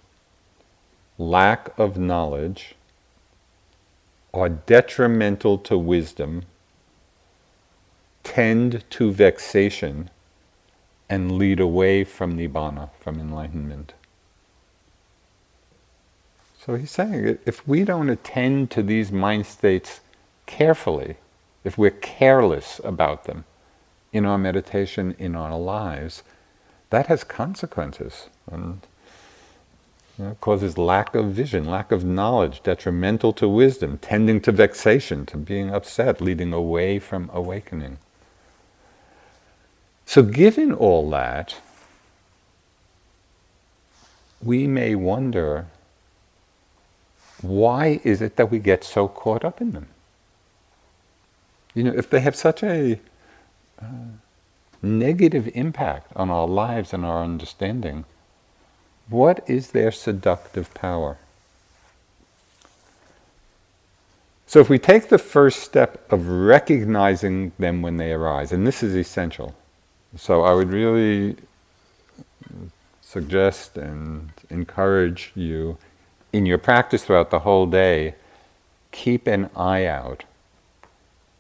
[1.18, 2.76] lack of knowledge,
[4.34, 6.44] are detrimental to wisdom,
[8.24, 10.10] tend to vexation,
[11.10, 13.94] and lead away from nibbana, from enlightenment.
[16.66, 20.00] So he's saying if we don't attend to these mind states
[20.46, 21.18] carefully,
[21.64, 23.44] if we're careless about them
[24.14, 26.24] in our meditation, in our lives,
[26.94, 28.82] that has consequences and
[30.16, 35.26] you know, causes lack of vision, lack of knowledge, detrimental to wisdom, tending to vexation,
[35.26, 37.98] to being upset, leading away from awakening.
[40.06, 41.56] So, given all that,
[44.40, 45.66] we may wonder
[47.42, 49.88] why is it that we get so caught up in them?
[51.74, 53.00] You know, if they have such a
[53.82, 53.86] uh,
[54.84, 58.04] negative impact on our lives and our understanding,
[59.10, 61.18] what is their seductive power?
[64.46, 68.84] So, if we take the first step of recognizing them when they arise, and this
[68.84, 69.56] is essential,
[70.16, 71.38] so I would really
[73.02, 75.78] suggest and encourage you
[76.32, 78.16] in your practice throughout the whole day,
[78.92, 80.24] keep an eye out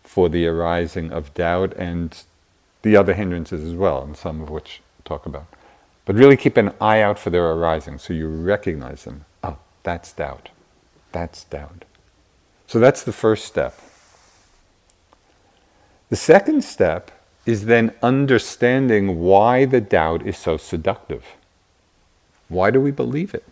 [0.03, 2.23] for the arising of doubt and
[2.83, 5.47] the other hindrances as well, and some of which we'll talk about.
[6.05, 9.25] But really keep an eye out for their arising so you recognize them.
[9.43, 10.49] Oh, that's doubt.
[11.11, 11.85] That's doubt.
[12.67, 13.79] So that's the first step.
[16.09, 17.11] The second step
[17.45, 21.25] is then understanding why the doubt is so seductive.
[22.49, 23.45] Why do we believe it?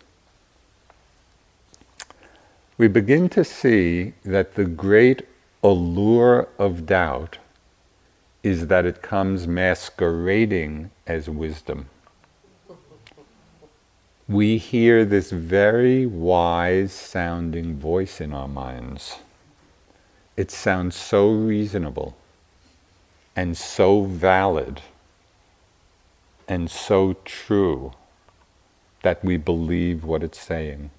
[2.78, 5.28] We begin to see that the great
[5.64, 7.38] allure of doubt
[8.44, 11.88] is that it comes masquerading as wisdom.
[14.28, 19.20] We hear this very wise sounding voice in our minds.
[20.38, 22.16] It sounds so reasonable
[23.36, 24.82] and so valid
[26.48, 27.94] and so true
[29.04, 30.92] that we believe what it's saying.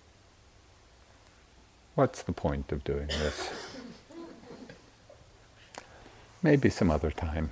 [1.94, 3.50] What's the point of doing this?
[6.42, 7.50] Maybe some other time.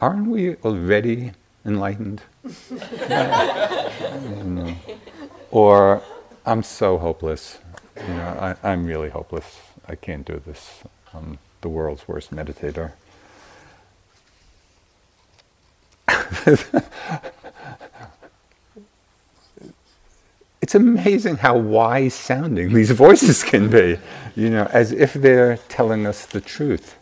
[0.00, 1.32] Aren't we already
[1.64, 2.22] enlightened?
[5.50, 6.02] or
[6.46, 7.58] I'm so hopeless.
[7.96, 9.60] You know, I, am really hopeless.
[9.88, 10.82] I can't do this.
[11.12, 12.92] I'm the world's worst meditator.
[20.64, 23.98] it's amazing how wise sounding these voices can be,
[24.34, 26.96] you know, as if they're telling us the truth.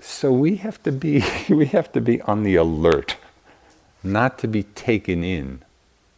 [0.00, 3.16] So we have to be we have to be on the alert,
[4.04, 5.62] not to be taken in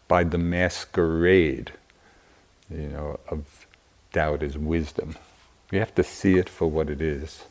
[0.09, 1.73] by the masquerade,
[2.71, 3.67] you know, of
[4.13, 5.17] doubt as wisdom.
[5.71, 7.45] We have to see it for what it is.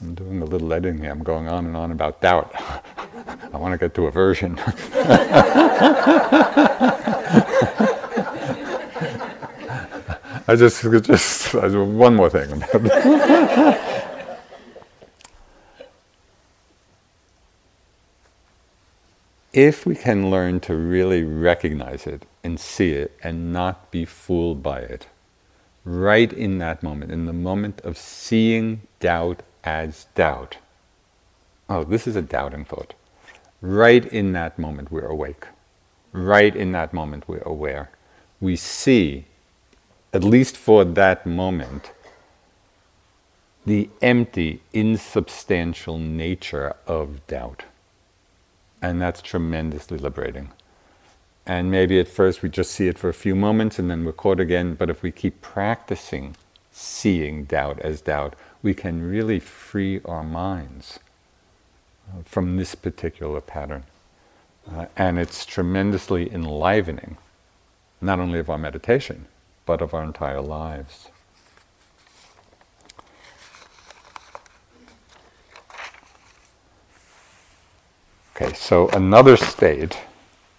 [0.00, 1.10] I'm doing a little editing here.
[1.10, 2.52] I'm going on and on about doubt.
[3.52, 4.58] I want to get to aversion.
[10.48, 12.62] I just, just one more thing.
[19.52, 24.62] if we can learn to really recognize it and see it and not be fooled
[24.62, 25.06] by it,
[25.84, 30.56] right in that moment, in the moment of seeing doubt as doubt.
[31.68, 32.94] Oh, this is a doubting thought.
[33.60, 35.46] Right in that moment, we're awake.
[36.12, 37.90] Right in that moment, we're aware.
[38.40, 39.24] We see,
[40.12, 41.90] at least for that moment,
[43.66, 47.64] the empty, insubstantial nature of doubt.
[48.80, 50.50] And that's tremendously liberating.
[51.44, 54.12] And maybe at first we just see it for a few moments and then we're
[54.12, 56.36] caught again, but if we keep practicing
[56.72, 58.34] seeing doubt as doubt,
[58.66, 60.98] we can really free our minds
[62.08, 63.84] uh, from this particular pattern.
[64.68, 67.16] Uh, and it's tremendously enlivening,
[68.00, 69.26] not only of our meditation,
[69.66, 71.10] but of our entire lives.
[78.34, 79.96] Okay, so another state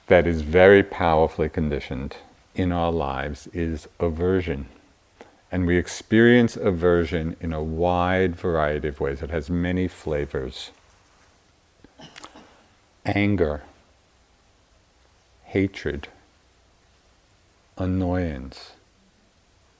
[0.05, 2.15] that is very powerfully conditioned
[2.55, 4.67] in our lives is aversion.
[5.51, 9.21] And we experience aversion in a wide variety of ways.
[9.21, 10.71] It has many flavors
[13.05, 13.63] anger,
[15.45, 16.09] hatred,
[17.77, 18.71] annoyance,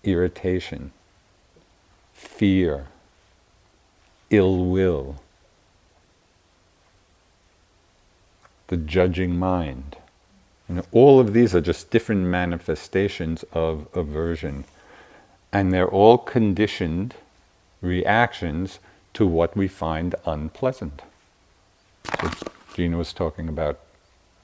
[0.04, 0.92] irritation,
[2.14, 2.88] fear,
[4.30, 5.18] ill will,
[8.68, 9.98] the judging mind.
[10.70, 14.66] Know, all of these are just different manifestations of aversion.
[15.52, 17.16] And they're all conditioned
[17.82, 18.80] reactions
[19.14, 21.02] to what we find unpleasant.
[22.22, 22.32] So
[22.74, 23.80] Gina was talking about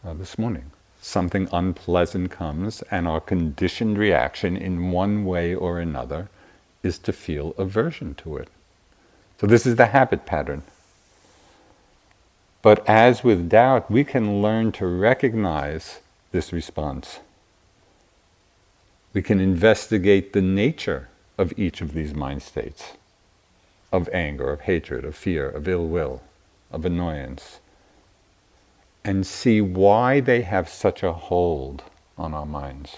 [0.05, 0.71] uh, this morning.
[1.01, 6.29] Something unpleasant comes, and our conditioned reaction in one way or another
[6.81, 8.47] is to feel aversion to it.
[9.39, 10.63] So, this is the habit pattern.
[12.61, 15.99] But as with doubt, we can learn to recognize
[16.31, 17.19] this response.
[19.13, 22.93] We can investigate the nature of each of these mind states
[23.91, 26.23] of anger, of hatred, of fear, of ill will,
[26.71, 27.59] of annoyance,
[29.05, 31.83] and see why they have such a hold
[32.17, 32.97] on our minds.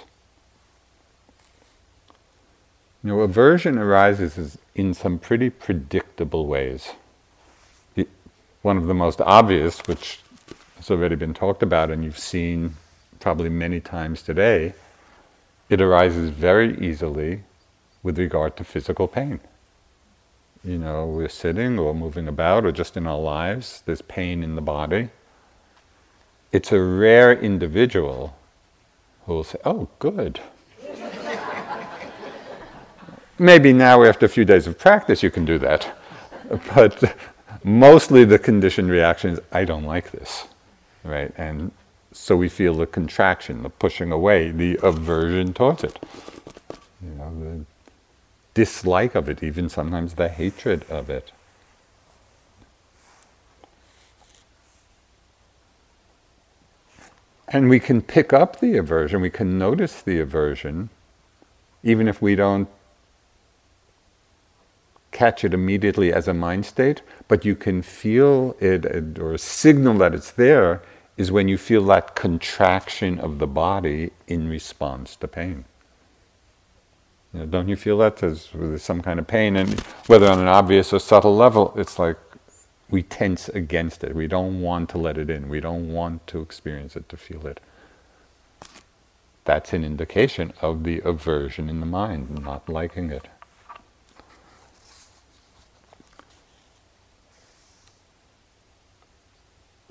[3.03, 6.93] You know, aversion arises in some pretty predictable ways
[8.66, 10.20] one of the most obvious, which
[10.78, 12.76] has already been talked about and you've seen
[13.20, 14.74] probably many times today,
[15.70, 17.43] it arises very easily
[18.03, 19.39] with regard to physical pain.
[20.63, 24.55] You know, we're sitting or moving about or just in our lives, there's pain in
[24.55, 25.09] the body.
[26.51, 28.36] It's a rare individual
[29.26, 30.39] who will say, Oh, good.
[33.38, 35.95] Maybe now, after a few days of practice, you can do that.
[36.76, 37.18] But
[37.63, 40.45] mostly the conditioned reaction is, I don't like this,
[41.03, 41.34] right?
[41.38, 41.72] And
[42.16, 45.99] so we feel the contraction, the pushing away, the aversion towards it,
[47.03, 47.66] you know, the
[48.53, 51.34] dislike of it, even sometimes the hatred of it.
[57.49, 60.89] And we can pick up the aversion, we can notice the aversion,
[61.84, 62.70] even if we don't
[65.11, 70.13] catch it immediately as a mind state, but you can feel it, or signal that
[70.13, 70.82] it's there
[71.18, 75.66] is when you feel that contraction of the body in response to pain.
[77.34, 80.39] You know, don't you feel that there's, there's some kind of pain, and whether on
[80.39, 82.18] an obvious or subtle level, it's like
[82.89, 84.16] we tense against it.
[84.16, 85.49] We don't want to let it in.
[85.49, 87.59] We don't want to experience it, to feel it.
[89.45, 93.28] That's an indication of the aversion in the mind, not liking it.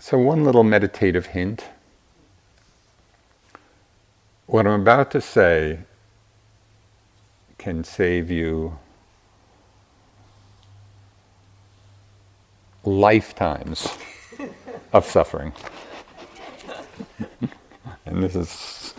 [0.07, 1.64] So, one little meditative hint.
[4.44, 5.78] What I'm about to say
[7.57, 8.78] can save you
[12.84, 13.88] lifetimes
[14.92, 15.55] of suffering.
[18.05, 18.94] and this is.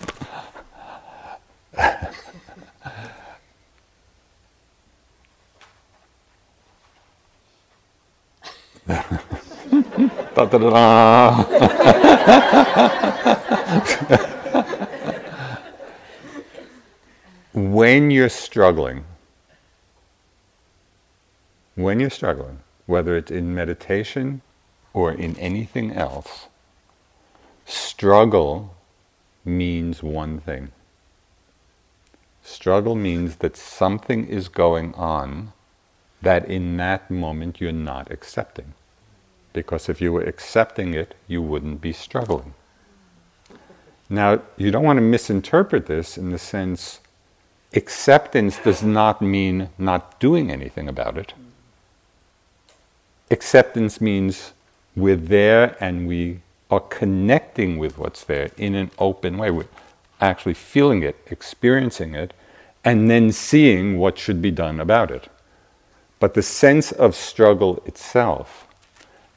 [9.95, 11.43] Da, da, da,
[17.53, 19.05] when you're struggling,
[21.75, 24.41] when you're struggling, whether it's in meditation
[24.93, 26.47] or in anything else,
[27.65, 28.75] struggle
[29.45, 30.73] means one thing.
[32.43, 35.53] Struggle means that something is going on
[36.21, 38.73] that in that moment you're not accepting
[39.55, 42.53] because if you were accepting it, you wouldn't be struggling.
[44.09, 46.99] Now, you don't want to misinterpret this in the sense
[47.73, 51.33] acceptance does not mean not doing anything about it.
[53.31, 54.53] Acceptance means
[54.95, 56.39] we're there and we
[56.69, 59.51] are connecting with what's there in an open way.
[59.51, 59.67] We're
[60.21, 62.33] actually feeling it, experiencing it,
[62.83, 65.27] and then seeing what should be done about it.
[66.19, 68.64] But the sense of struggle itself,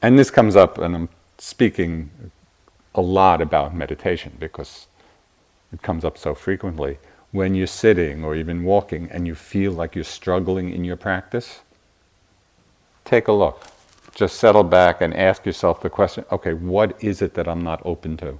[0.01, 2.09] and this comes up, and I'm speaking
[2.95, 4.87] a lot about meditation because
[5.71, 6.97] it comes up so frequently.
[7.31, 11.61] When you're sitting or even walking and you feel like you're struggling in your practice,
[13.05, 13.67] take a look.
[14.15, 17.81] Just settle back and ask yourself the question okay, what is it that I'm not
[17.85, 18.39] open to?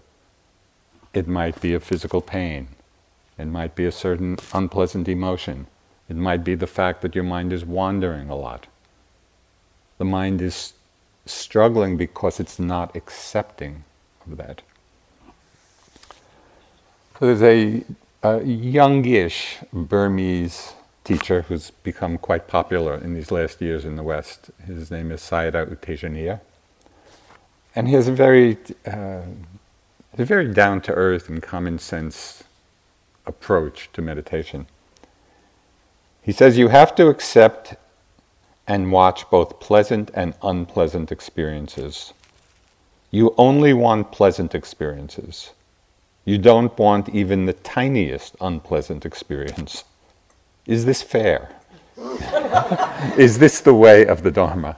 [1.14, 2.70] It might be a physical pain,
[3.38, 5.68] it might be a certain unpleasant emotion,
[6.07, 8.68] it might be the fact that your mind is wandering a lot.
[9.99, 10.74] The mind is
[11.32, 13.84] struggling because it's not accepting
[14.25, 14.61] of that.
[17.19, 17.84] So there's a,
[18.23, 20.73] a youngish Burmese
[21.03, 24.51] teacher who's become quite popular in these last years in the West.
[24.65, 26.39] His name is Sayadaw U Tejaniya.
[27.75, 29.21] And he has a very, uh,
[30.17, 32.43] a very down to earth and common sense
[33.25, 34.67] approach to meditation.
[36.21, 37.75] He says you have to accept
[38.70, 42.13] and watch both pleasant and unpleasant experiences.
[43.09, 45.51] You only want pleasant experiences.
[46.24, 49.84] You don't want even the tiniest unpleasant experience.
[50.67, 51.49] Is this fair?
[53.17, 54.78] Is this the way of the Dharma?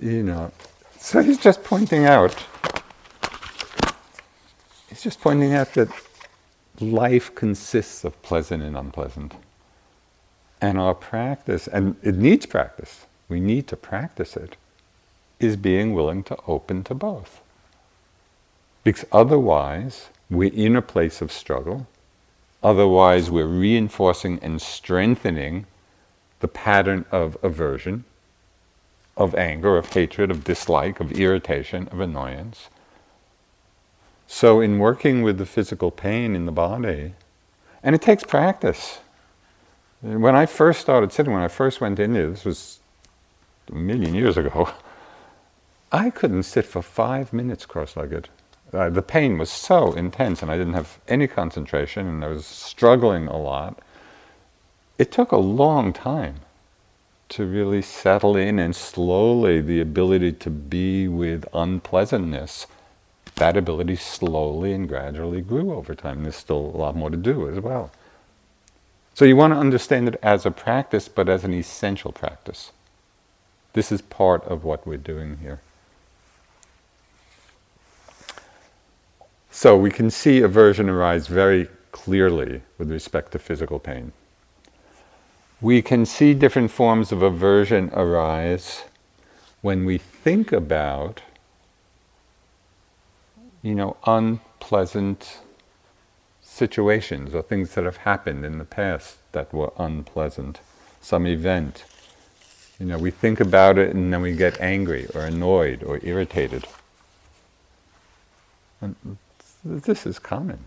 [0.00, 0.52] You know.
[1.00, 2.36] So he's just pointing out,
[4.88, 5.88] he's just pointing out that
[6.80, 9.34] life consists of pleasant and unpleasant.
[10.66, 14.56] And our practice, and it needs practice, we need to practice it,
[15.38, 17.40] is being willing to open to both.
[18.82, 21.86] Because otherwise, we're in a place of struggle.
[22.64, 25.66] Otherwise, we're reinforcing and strengthening
[26.40, 28.02] the pattern of aversion,
[29.16, 32.70] of anger, of hatred, of dislike, of irritation, of annoyance.
[34.26, 37.14] So, in working with the physical pain in the body,
[37.84, 38.98] and it takes practice.
[40.06, 42.78] When I first started sitting, when I first went in here, this was
[43.72, 44.70] a million years ago,
[45.92, 48.28] I couldn't sit for five minutes cross legged.
[48.72, 52.46] Uh, the pain was so intense, and I didn't have any concentration, and I was
[52.46, 53.80] struggling a lot.
[54.96, 56.36] It took a long time
[57.30, 62.68] to really settle in, and slowly the ability to be with unpleasantness
[63.36, 66.22] that ability slowly and gradually grew over time.
[66.22, 67.90] There's still a lot more to do as well.
[69.16, 72.72] So you want to understand it as a practice, but as an essential practice.
[73.72, 75.62] This is part of what we're doing here.
[79.50, 84.12] So we can see aversion arise very clearly with respect to physical pain.
[85.62, 88.84] We can see different forms of aversion arise
[89.62, 91.22] when we think about
[93.62, 95.38] you know, unpleasant
[96.56, 100.60] situations or things that have happened in the past that were unpleasant,
[101.00, 101.84] some event.
[102.80, 106.64] You know, we think about it and then we get angry or annoyed or irritated.
[108.80, 108.96] And
[109.64, 110.60] this is common.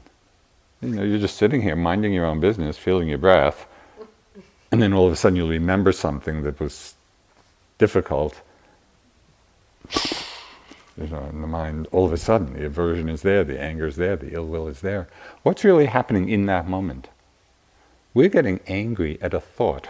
[0.82, 3.66] You know, you're just sitting here minding your own business, feeling your breath,
[4.72, 6.94] and then all of a sudden you'll remember something that was
[7.80, 8.42] difficult
[11.00, 13.88] you know, in the mind, all of a sudden the aversion is there, the anger
[13.88, 15.08] is there, the ill will is there.
[15.44, 17.08] What's really happening in that moment?
[18.14, 19.88] We're getting angry at a thought.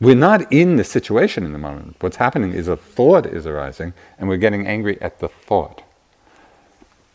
[0.00, 1.96] We're not in the situation in the moment.
[2.00, 5.82] What's happening is a thought is arising, and we're getting angry at the thought.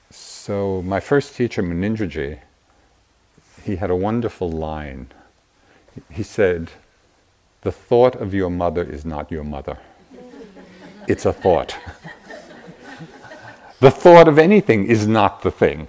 [0.09, 2.39] So, my first teacher, Munindraji,
[3.63, 5.07] he had a wonderful line.
[6.11, 6.71] He said,
[7.61, 9.77] The thought of your mother is not your mother
[11.11, 11.77] it's a thought.
[13.79, 15.87] the thought of anything is not the thing,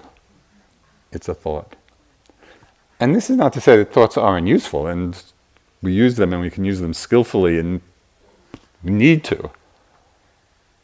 [1.13, 1.77] it's a thought.
[2.99, 5.23] And this is not to say that thoughts aren't useful, and
[5.81, 7.81] we use them and we can use them skillfully and
[8.83, 9.51] we need to.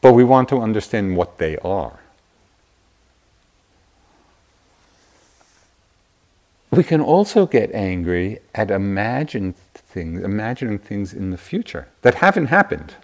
[0.00, 2.00] But we want to understand what they are.
[6.70, 12.46] We can also get angry at imagined things, imagining things in the future that haven't
[12.46, 12.94] happened.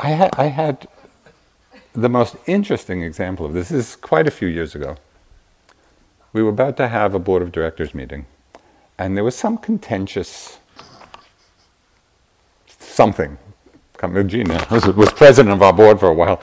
[0.00, 0.86] I had, I had
[1.92, 3.70] the most interesting example of this.
[3.70, 4.96] This is quite a few years ago.
[6.32, 8.26] We were about to have a board of directors meeting,
[8.98, 10.58] and there was some contentious
[12.66, 13.38] something.
[14.00, 16.40] Uh, Gina was, was president of our board for a while.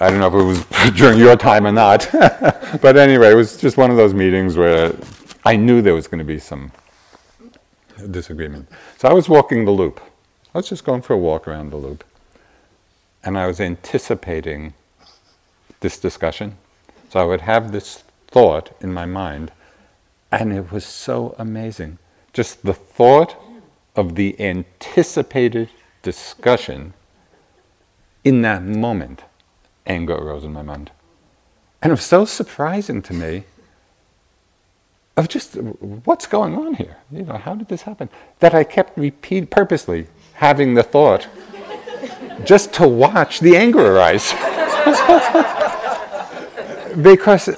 [0.00, 2.06] I don't know if it was during your time or not,
[2.82, 4.94] but anyway, it was just one of those meetings where
[5.46, 6.72] I knew there was going to be some
[8.10, 8.68] disagreement.
[8.98, 10.00] So I was walking the loop.
[10.54, 12.04] I was just going for a walk around the loop
[13.24, 14.74] and I was anticipating
[15.80, 16.56] this discussion.
[17.10, 19.50] So I would have this thought in my mind,
[20.30, 21.98] and it was so amazing.
[22.32, 23.36] Just the thought
[23.96, 25.70] of the anticipated
[26.02, 26.92] discussion,
[28.24, 29.22] in that moment,
[29.86, 30.90] anger arose in my mind.
[31.80, 33.44] And it was so surprising to me
[35.16, 36.96] of just what's going on here?
[37.12, 38.08] You know, how did this happen?
[38.40, 41.28] That I kept repeat purposely having the thought
[42.44, 44.32] just to watch the anger arise.
[47.02, 47.48] because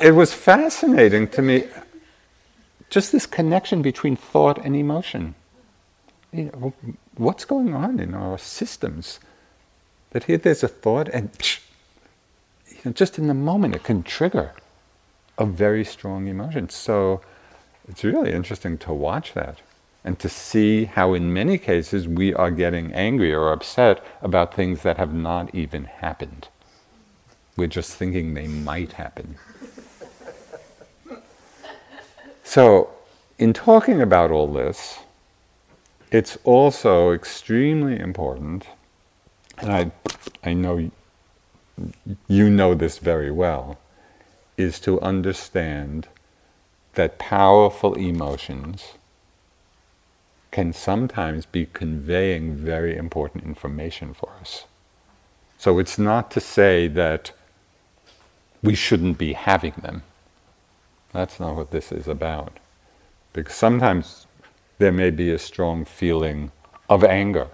[0.00, 1.64] it was fascinating to me
[2.90, 5.34] just this connection between thought and emotion.
[6.32, 6.74] You know,
[7.16, 9.20] what's going on in our systems?
[10.10, 11.30] That here there's a thought, and
[12.68, 14.52] you know, just in the moment it can trigger
[15.36, 16.68] a very strong emotion.
[16.70, 17.20] So
[17.88, 19.60] it's really interesting to watch that
[20.04, 24.82] and to see how, in many cases, we are getting angry or upset about things
[24.82, 26.48] that have not even happened.
[27.56, 29.36] We're just thinking they might happen.
[32.44, 32.90] So,
[33.38, 35.00] in talking about all this,
[36.10, 38.66] it's also extremely important,
[39.58, 39.90] and I,
[40.42, 40.90] I know
[42.26, 43.78] you know this very well,
[44.56, 46.08] is to understand
[46.94, 48.94] that powerful emotions
[50.50, 54.64] can sometimes be conveying very important information for us.
[55.58, 57.32] So it's not to say that
[58.62, 60.02] we shouldn't be having them.
[61.12, 62.58] That's not what this is about.
[63.32, 64.26] Because sometimes
[64.78, 66.52] there may be a strong feeling
[66.88, 67.48] of anger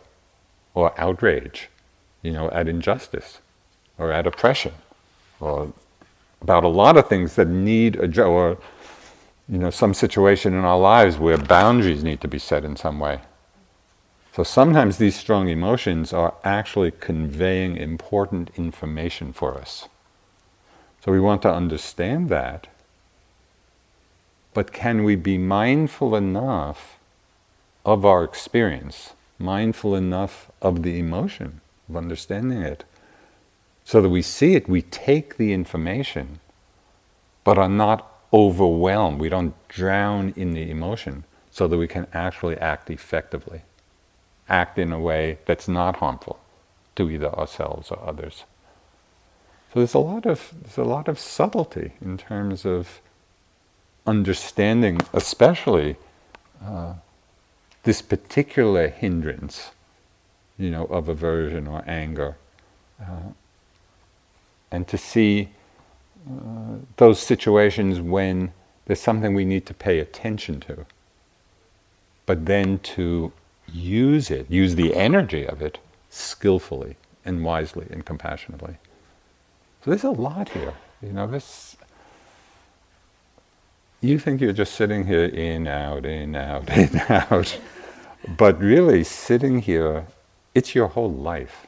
[0.74, 1.68] or outrage,
[2.22, 3.40] you know, at injustice
[3.98, 4.72] or at oppression
[5.40, 5.72] or
[6.40, 8.58] about a lot of things that need a or
[9.48, 12.98] you know some situation in our lives where boundaries need to be set in some
[12.98, 13.20] way.
[14.34, 19.88] So sometimes these strong emotions are actually conveying important information for us.
[21.04, 22.66] So we want to understand that
[24.54, 26.98] but can we be mindful enough
[27.84, 32.84] of our experience, mindful enough of the emotion, of understanding it,
[33.84, 36.38] so that we see it, we take the information,
[37.42, 39.20] but are not overwhelmed.
[39.20, 43.62] We don't drown in the emotion, so that we can actually act effectively,
[44.48, 46.40] act in a way that's not harmful
[46.96, 48.44] to either ourselves or others.
[49.72, 53.00] So there's a lot of there's a lot of subtlety in terms of
[54.06, 55.96] understanding, especially
[56.62, 56.94] uh,
[57.84, 59.70] this particular hindrance,
[60.58, 62.36] you know, of aversion or anger,
[63.00, 63.32] uh,
[64.70, 65.50] and to see
[66.28, 68.52] uh, those situations when
[68.86, 70.86] there's something we need to pay attention to,
[72.26, 73.32] but then to
[73.72, 75.78] use it, use the energy of it
[76.10, 78.76] skillfully and wisely and compassionately.
[79.84, 80.74] So there's a lot here.
[81.02, 81.76] You know, this
[84.04, 87.58] you think you're just sitting here in, out, in, out, in, out.
[88.36, 90.06] But really, sitting here,
[90.54, 91.66] it's your whole life.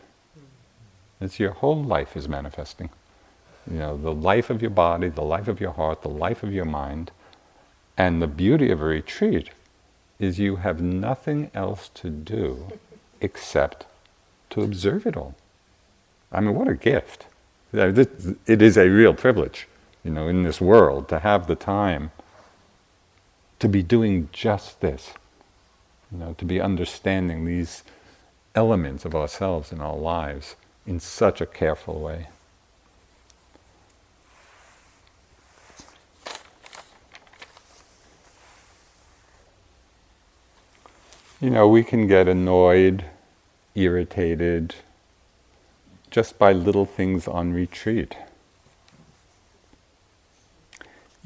[1.21, 2.91] It's your whole life is manifesting.
[3.71, 6.53] You know, the life of your body, the life of your heart, the life of
[6.53, 7.11] your mind.
[7.99, 9.51] And the beauty of a retreat
[10.19, 12.79] is you have nothing else to do
[13.21, 13.87] except
[14.51, 15.35] to observe it all.
[16.31, 17.27] I mean, what a gift.
[17.73, 19.67] It is a real privilege,
[20.05, 22.13] you know, in this world to have the time
[23.59, 25.13] to be doing just this,
[26.13, 27.83] you know, to be understanding these
[28.55, 30.57] elements of ourselves in our lives
[30.87, 32.29] in such a careful way.
[41.47, 43.05] You know, we can get annoyed,
[43.77, 44.75] irritated,
[46.11, 48.17] just by little things on retreat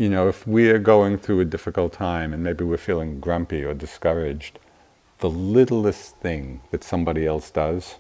[0.01, 3.63] you know, if we are going through a difficult time and maybe we're feeling grumpy
[3.63, 4.59] or discouraged,
[5.19, 7.97] the littlest thing that somebody else does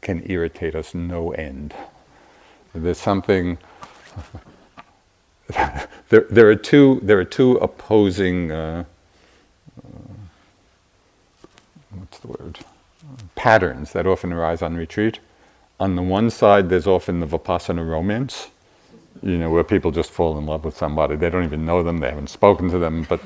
[0.00, 1.74] can irritate us no end.
[2.74, 3.58] There's something.
[6.08, 7.00] there, there are two.
[7.02, 8.50] There are two opposing.
[8.50, 8.84] Uh,
[9.78, 9.88] uh,
[11.90, 12.58] what's the word?
[13.34, 15.18] Patterns that often arise on retreat
[15.82, 18.46] on the one side, there's often the Vipassana romance,
[19.20, 21.16] you know, where people just fall in love with somebody.
[21.16, 23.20] They don't even know them, they haven't spoken to them, but,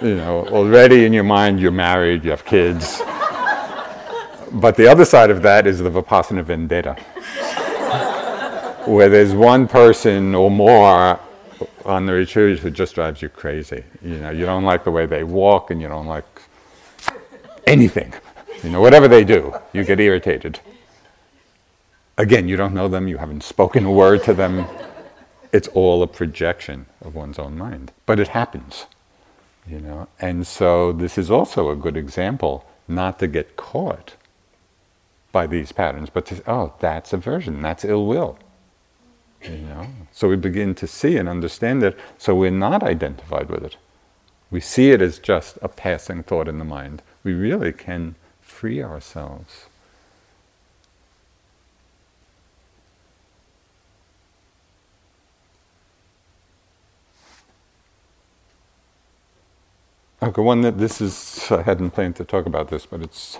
[0.00, 3.02] you know, already in your mind, you're married, you have kids.
[4.52, 6.96] But the other side of that is the Vipassana vendetta,
[8.88, 11.20] where there's one person or more
[11.84, 13.84] on the retreat who just drives you crazy.
[14.02, 16.42] You know, you don't like the way they walk and you don't like
[17.66, 18.14] anything.
[18.62, 20.60] You know, whatever they do, you get irritated.
[22.16, 24.66] Again, you don't know them, you haven't spoken a word to them,
[25.52, 27.92] it's all a projection of one's own mind.
[28.06, 28.86] But it happens,
[29.68, 30.08] you know.
[30.18, 34.14] And so this is also a good example not to get caught
[35.30, 38.38] by these patterns, but to oh, that's aversion, that's ill will.
[39.42, 39.86] You know?
[40.12, 43.76] So we begin to see and understand it, so we're not identified with it.
[44.50, 47.02] We see it as just a passing thought in the mind.
[47.22, 49.66] We really can free ourselves.
[60.20, 63.38] Okay, one that this is, I hadn't planned to talk about this, but it's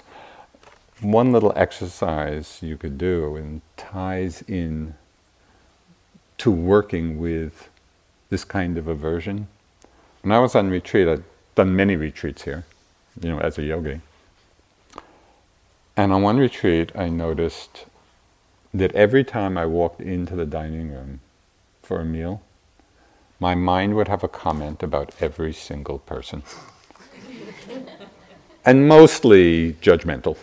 [1.00, 4.94] one little exercise you could do and ties in
[6.38, 7.68] to working with
[8.30, 9.48] this kind of aversion.
[10.22, 11.24] When I was on retreat, I'd
[11.54, 12.64] done many retreats here,
[13.20, 14.00] you know, as a yogi.
[15.96, 17.86] And on one retreat, I noticed
[18.72, 21.20] that every time I walked into the dining room
[21.82, 22.42] for a meal,
[23.40, 26.42] my mind would have a comment about every single person.
[28.64, 30.36] and mostly judgmental.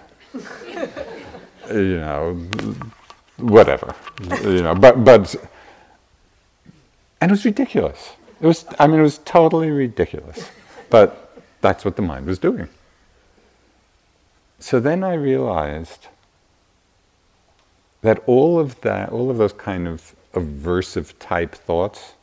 [1.71, 2.33] you know,
[3.37, 3.95] whatever.
[4.41, 5.35] You know, but but
[7.21, 8.13] and it was ridiculous.
[8.41, 10.49] It was I mean it was totally ridiculous.
[10.89, 12.69] But that's what the mind was doing.
[14.59, 16.07] So then I realized
[18.01, 22.13] that all of that, all of those kind of aversive type thoughts,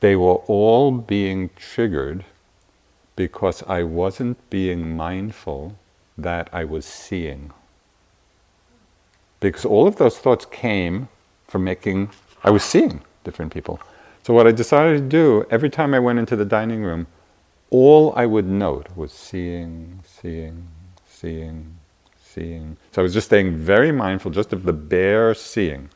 [0.00, 2.24] they were all being triggered
[3.16, 5.76] because I wasn't being mindful
[6.16, 7.52] that I was seeing.
[9.40, 11.08] Because all of those thoughts came
[11.46, 12.10] from making,
[12.42, 13.80] I was seeing different people.
[14.22, 17.06] So, what I decided to do every time I went into the dining room,
[17.70, 20.68] all I would note was seeing, seeing,
[21.06, 21.76] seeing,
[22.22, 22.76] seeing.
[22.92, 25.88] So, I was just staying very mindful just of the bare seeing.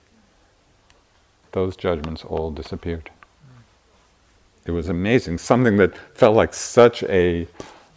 [1.52, 3.10] Those judgments all disappeared.
[4.64, 5.38] It was amazing.
[5.38, 7.46] Something that felt like such a,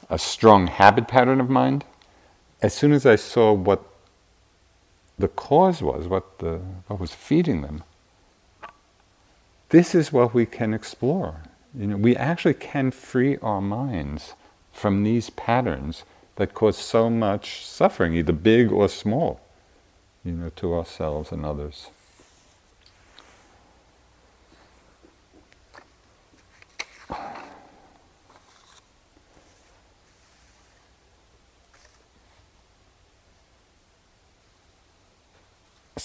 [0.10, 1.86] a strong habit pattern of mind.
[2.62, 3.84] As soon as I saw what
[5.18, 7.84] the cause was, what, the, what was feeding them,
[9.70, 11.42] this is what we can explore.
[11.74, 14.34] You know, we actually can free our minds
[14.72, 16.04] from these patterns
[16.36, 19.40] that cause so much suffering, either big or small,
[20.24, 21.88] you know, to ourselves and others.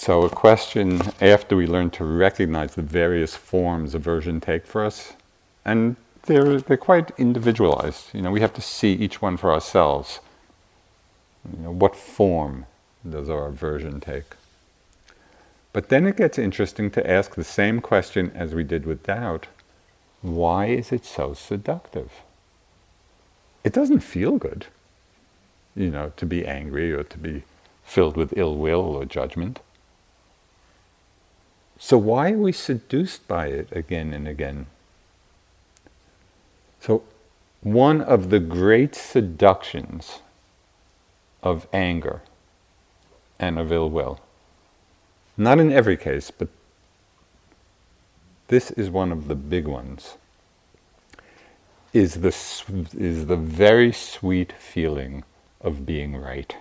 [0.01, 5.13] So, a question after we learn to recognize the various forms aversion take for us,
[5.63, 8.05] and they're, they're quite individualized.
[8.11, 10.19] You know, we have to see each one for ourselves.
[11.55, 12.65] You know, what form
[13.07, 14.23] does our aversion take?
[15.71, 19.45] But then it gets interesting to ask the same question as we did with doubt
[20.23, 22.11] why is it so seductive?
[23.63, 24.65] It doesn't feel good,
[25.75, 27.43] you know, to be angry or to be
[27.83, 29.59] filled with ill will or judgment.
[31.83, 34.67] So, why are we seduced by it again and again?
[36.79, 37.01] So,
[37.61, 40.19] one of the great seductions
[41.41, 42.21] of anger
[43.39, 44.19] and of ill will,
[45.35, 46.49] not in every case, but
[48.49, 50.17] this is one of the big ones,
[51.93, 52.33] is the,
[52.95, 55.23] is the very sweet feeling
[55.59, 56.55] of being right.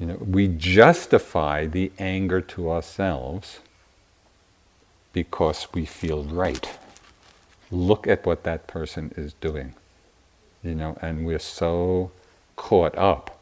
[0.00, 3.60] You know, we justify the anger to ourselves
[5.12, 6.78] because we feel right.
[7.70, 9.74] Look at what that person is doing.
[10.64, 12.12] You know, and we're so
[12.56, 13.38] caught up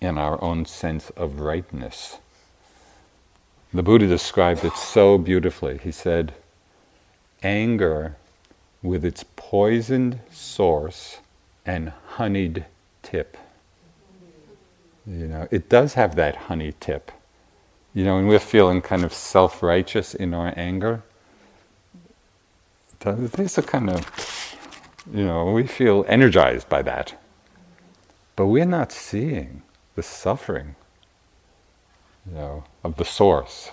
[0.00, 2.18] in our own sense of rightness.
[3.74, 5.78] The Buddha described it so beautifully.
[5.78, 6.32] He said,
[7.42, 8.16] anger
[8.82, 11.18] with its poisoned source
[11.66, 12.64] and honeyed
[13.02, 13.36] tip
[15.06, 17.10] you know, it does have that honey tip.
[17.94, 21.02] You know, when we're feeling kind of self righteous in our anger,
[23.00, 24.56] there's a kind of,
[25.12, 27.14] you know, we feel energized by that.
[28.36, 29.62] But we're not seeing
[29.94, 30.76] the suffering,
[32.26, 33.72] you know, of the source.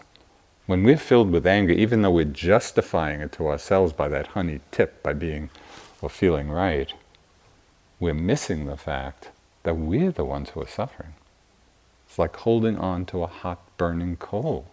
[0.66, 4.60] When we're filled with anger, even though we're justifying it to ourselves by that honey
[4.72, 5.50] tip, by being
[6.02, 6.92] or feeling right,
[8.00, 9.30] we're missing the fact
[9.64, 11.14] that we're the ones who are suffering.
[12.10, 14.66] It's like holding on to a hot burning coal.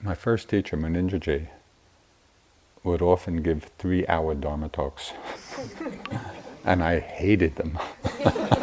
[0.00, 1.48] my first teacher, Munindraji,
[2.82, 5.12] would often give three hour Dharma talks.
[6.64, 7.78] and I hated them.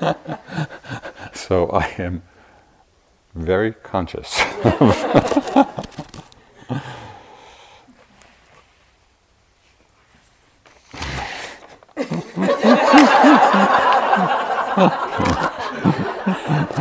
[1.34, 2.22] so I am
[3.34, 4.42] very conscious.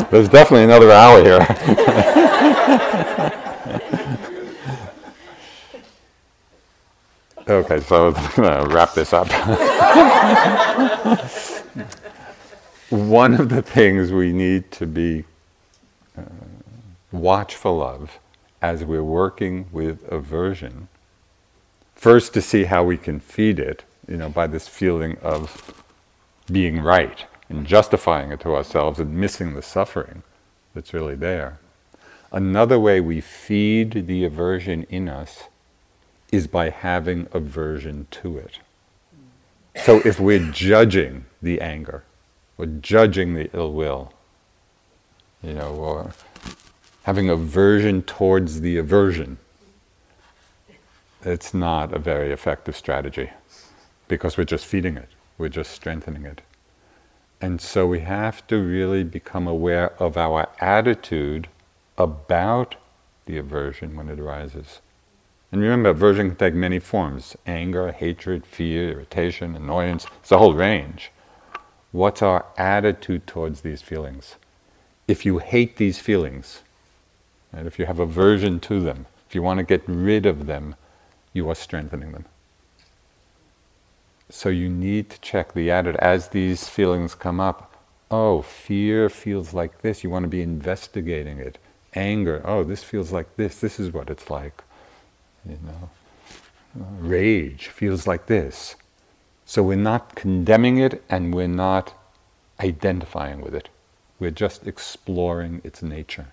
[0.09, 1.39] There's definitely another hour here.
[7.47, 9.27] okay, so I'm going to wrap this up.
[12.89, 15.25] One of the things we need to be
[16.17, 16.23] uh,
[17.11, 18.17] watchful of
[18.63, 20.87] as we're working with aversion,
[21.93, 25.83] first to see how we can feed it, you know, by this feeling of
[26.51, 30.23] being right and justifying it to ourselves and missing the suffering
[30.73, 31.59] that's really there.
[32.31, 35.43] Another way we feed the aversion in us
[36.31, 38.57] is by having aversion to it.
[39.75, 42.03] So if we're judging the anger,
[42.59, 44.13] or judging the ill will,
[45.41, 46.11] you know, or
[47.03, 49.37] having aversion towards the aversion,
[51.23, 53.29] it's not a very effective strategy
[54.09, 55.07] because we're just feeding it,
[55.37, 56.41] we're just strengthening it.
[57.41, 61.47] And so we have to really become aware of our attitude
[61.97, 62.75] about
[63.25, 64.81] the aversion when it arises.
[65.51, 70.05] And remember, aversion can take many forms anger, hatred, fear, irritation, annoyance.
[70.21, 71.11] It's a whole range.
[71.91, 74.35] What's our attitude towards these feelings?
[75.07, 76.61] If you hate these feelings,
[77.51, 80.75] right, if you have aversion to them, if you want to get rid of them,
[81.33, 82.25] you are strengthening them.
[84.29, 87.75] So you need to check the attitude as these feelings come up.
[88.11, 90.03] Oh, fear feels like this.
[90.03, 91.57] You want to be investigating it.
[91.95, 92.41] Anger.
[92.45, 93.59] Oh, this feels like this.
[93.59, 94.63] This is what it's like.
[95.47, 95.89] You know.
[96.79, 98.75] Uh, rage feels like this.
[99.49, 101.95] So we're not condemning it and we're not
[102.59, 103.67] identifying with it.
[104.19, 106.27] We're just exploring its nature.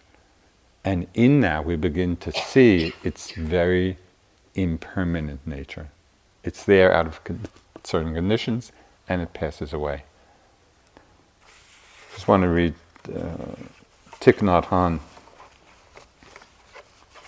[0.85, 3.97] And in that, we begin to see its very
[4.55, 5.89] impermanent nature.
[6.45, 7.21] It's there out of
[7.85, 8.71] certain conditions,
[9.09, 10.05] and it passes away.
[12.12, 12.75] Just want to read
[13.09, 13.57] uh,
[14.21, 15.01] Thich Nhat Hanh,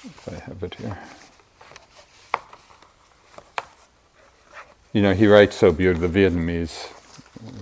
[0.04, 0.98] if I have it here.
[4.92, 6.94] You know, he writes so beautifully, the Vietnamese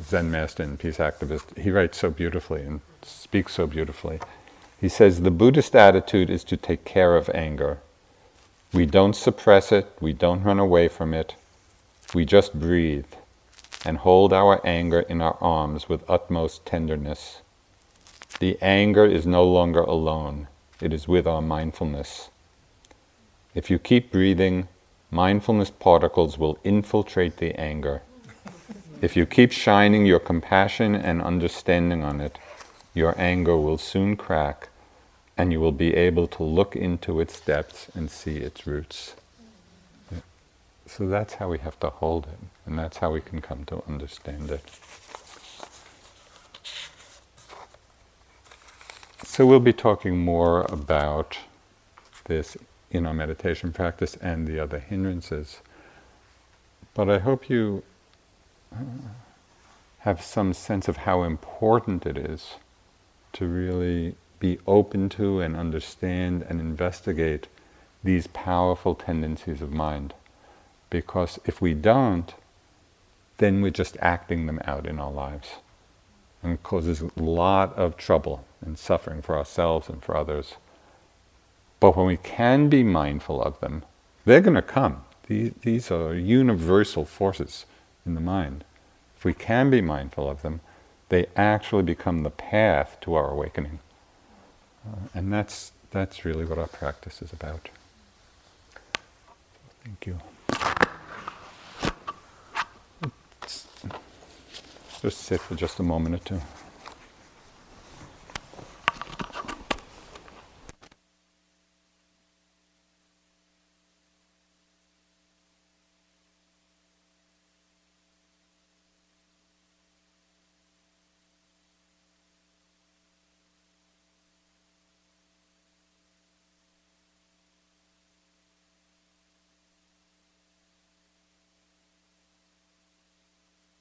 [0.04, 4.20] Zen master and peace activist, he writes so beautifully and speaks so beautifully.
[4.80, 7.78] He says, The Buddhist attitude is to take care of anger.
[8.72, 11.34] We don't suppress it, we don't run away from it,
[12.14, 13.06] we just breathe
[13.84, 17.42] and hold our anger in our arms with utmost tenderness.
[18.38, 20.46] The anger is no longer alone,
[20.80, 22.30] it is with our mindfulness.
[23.54, 24.68] If you keep breathing,
[25.10, 28.02] mindfulness particles will infiltrate the anger.
[29.00, 32.38] If you keep shining your compassion and understanding on it,
[32.94, 34.68] your anger will soon crack
[35.36, 39.14] and you will be able to look into its depths and see its roots.
[40.86, 43.82] So that's how we have to hold it, and that's how we can come to
[43.86, 44.62] understand it.
[49.24, 51.38] So we'll be talking more about
[52.24, 52.56] this
[52.96, 55.60] in our meditation practice and the other hindrances.
[56.94, 57.82] But I hope you
[58.72, 58.78] uh,
[60.00, 62.54] have some sense of how important it is
[63.34, 67.48] to really be open to and understand and investigate
[68.02, 70.14] these powerful tendencies of mind.
[70.90, 72.34] Because if we don't,
[73.38, 75.48] then we're just acting them out in our lives.
[76.42, 80.54] And causes a lot of trouble and suffering for ourselves and for others.
[81.80, 83.84] But when we can be mindful of them,
[84.24, 85.04] they're going to come.
[85.28, 87.66] These, are universal forces
[88.04, 88.64] in the mind.
[89.16, 90.60] If we can be mindful of them,
[91.08, 93.80] they actually become the path to our awakening.
[94.86, 97.68] Uh, and that's, that's really what our practice is about.
[99.84, 100.20] Thank you.
[105.02, 106.40] Just sit for just a moment or two.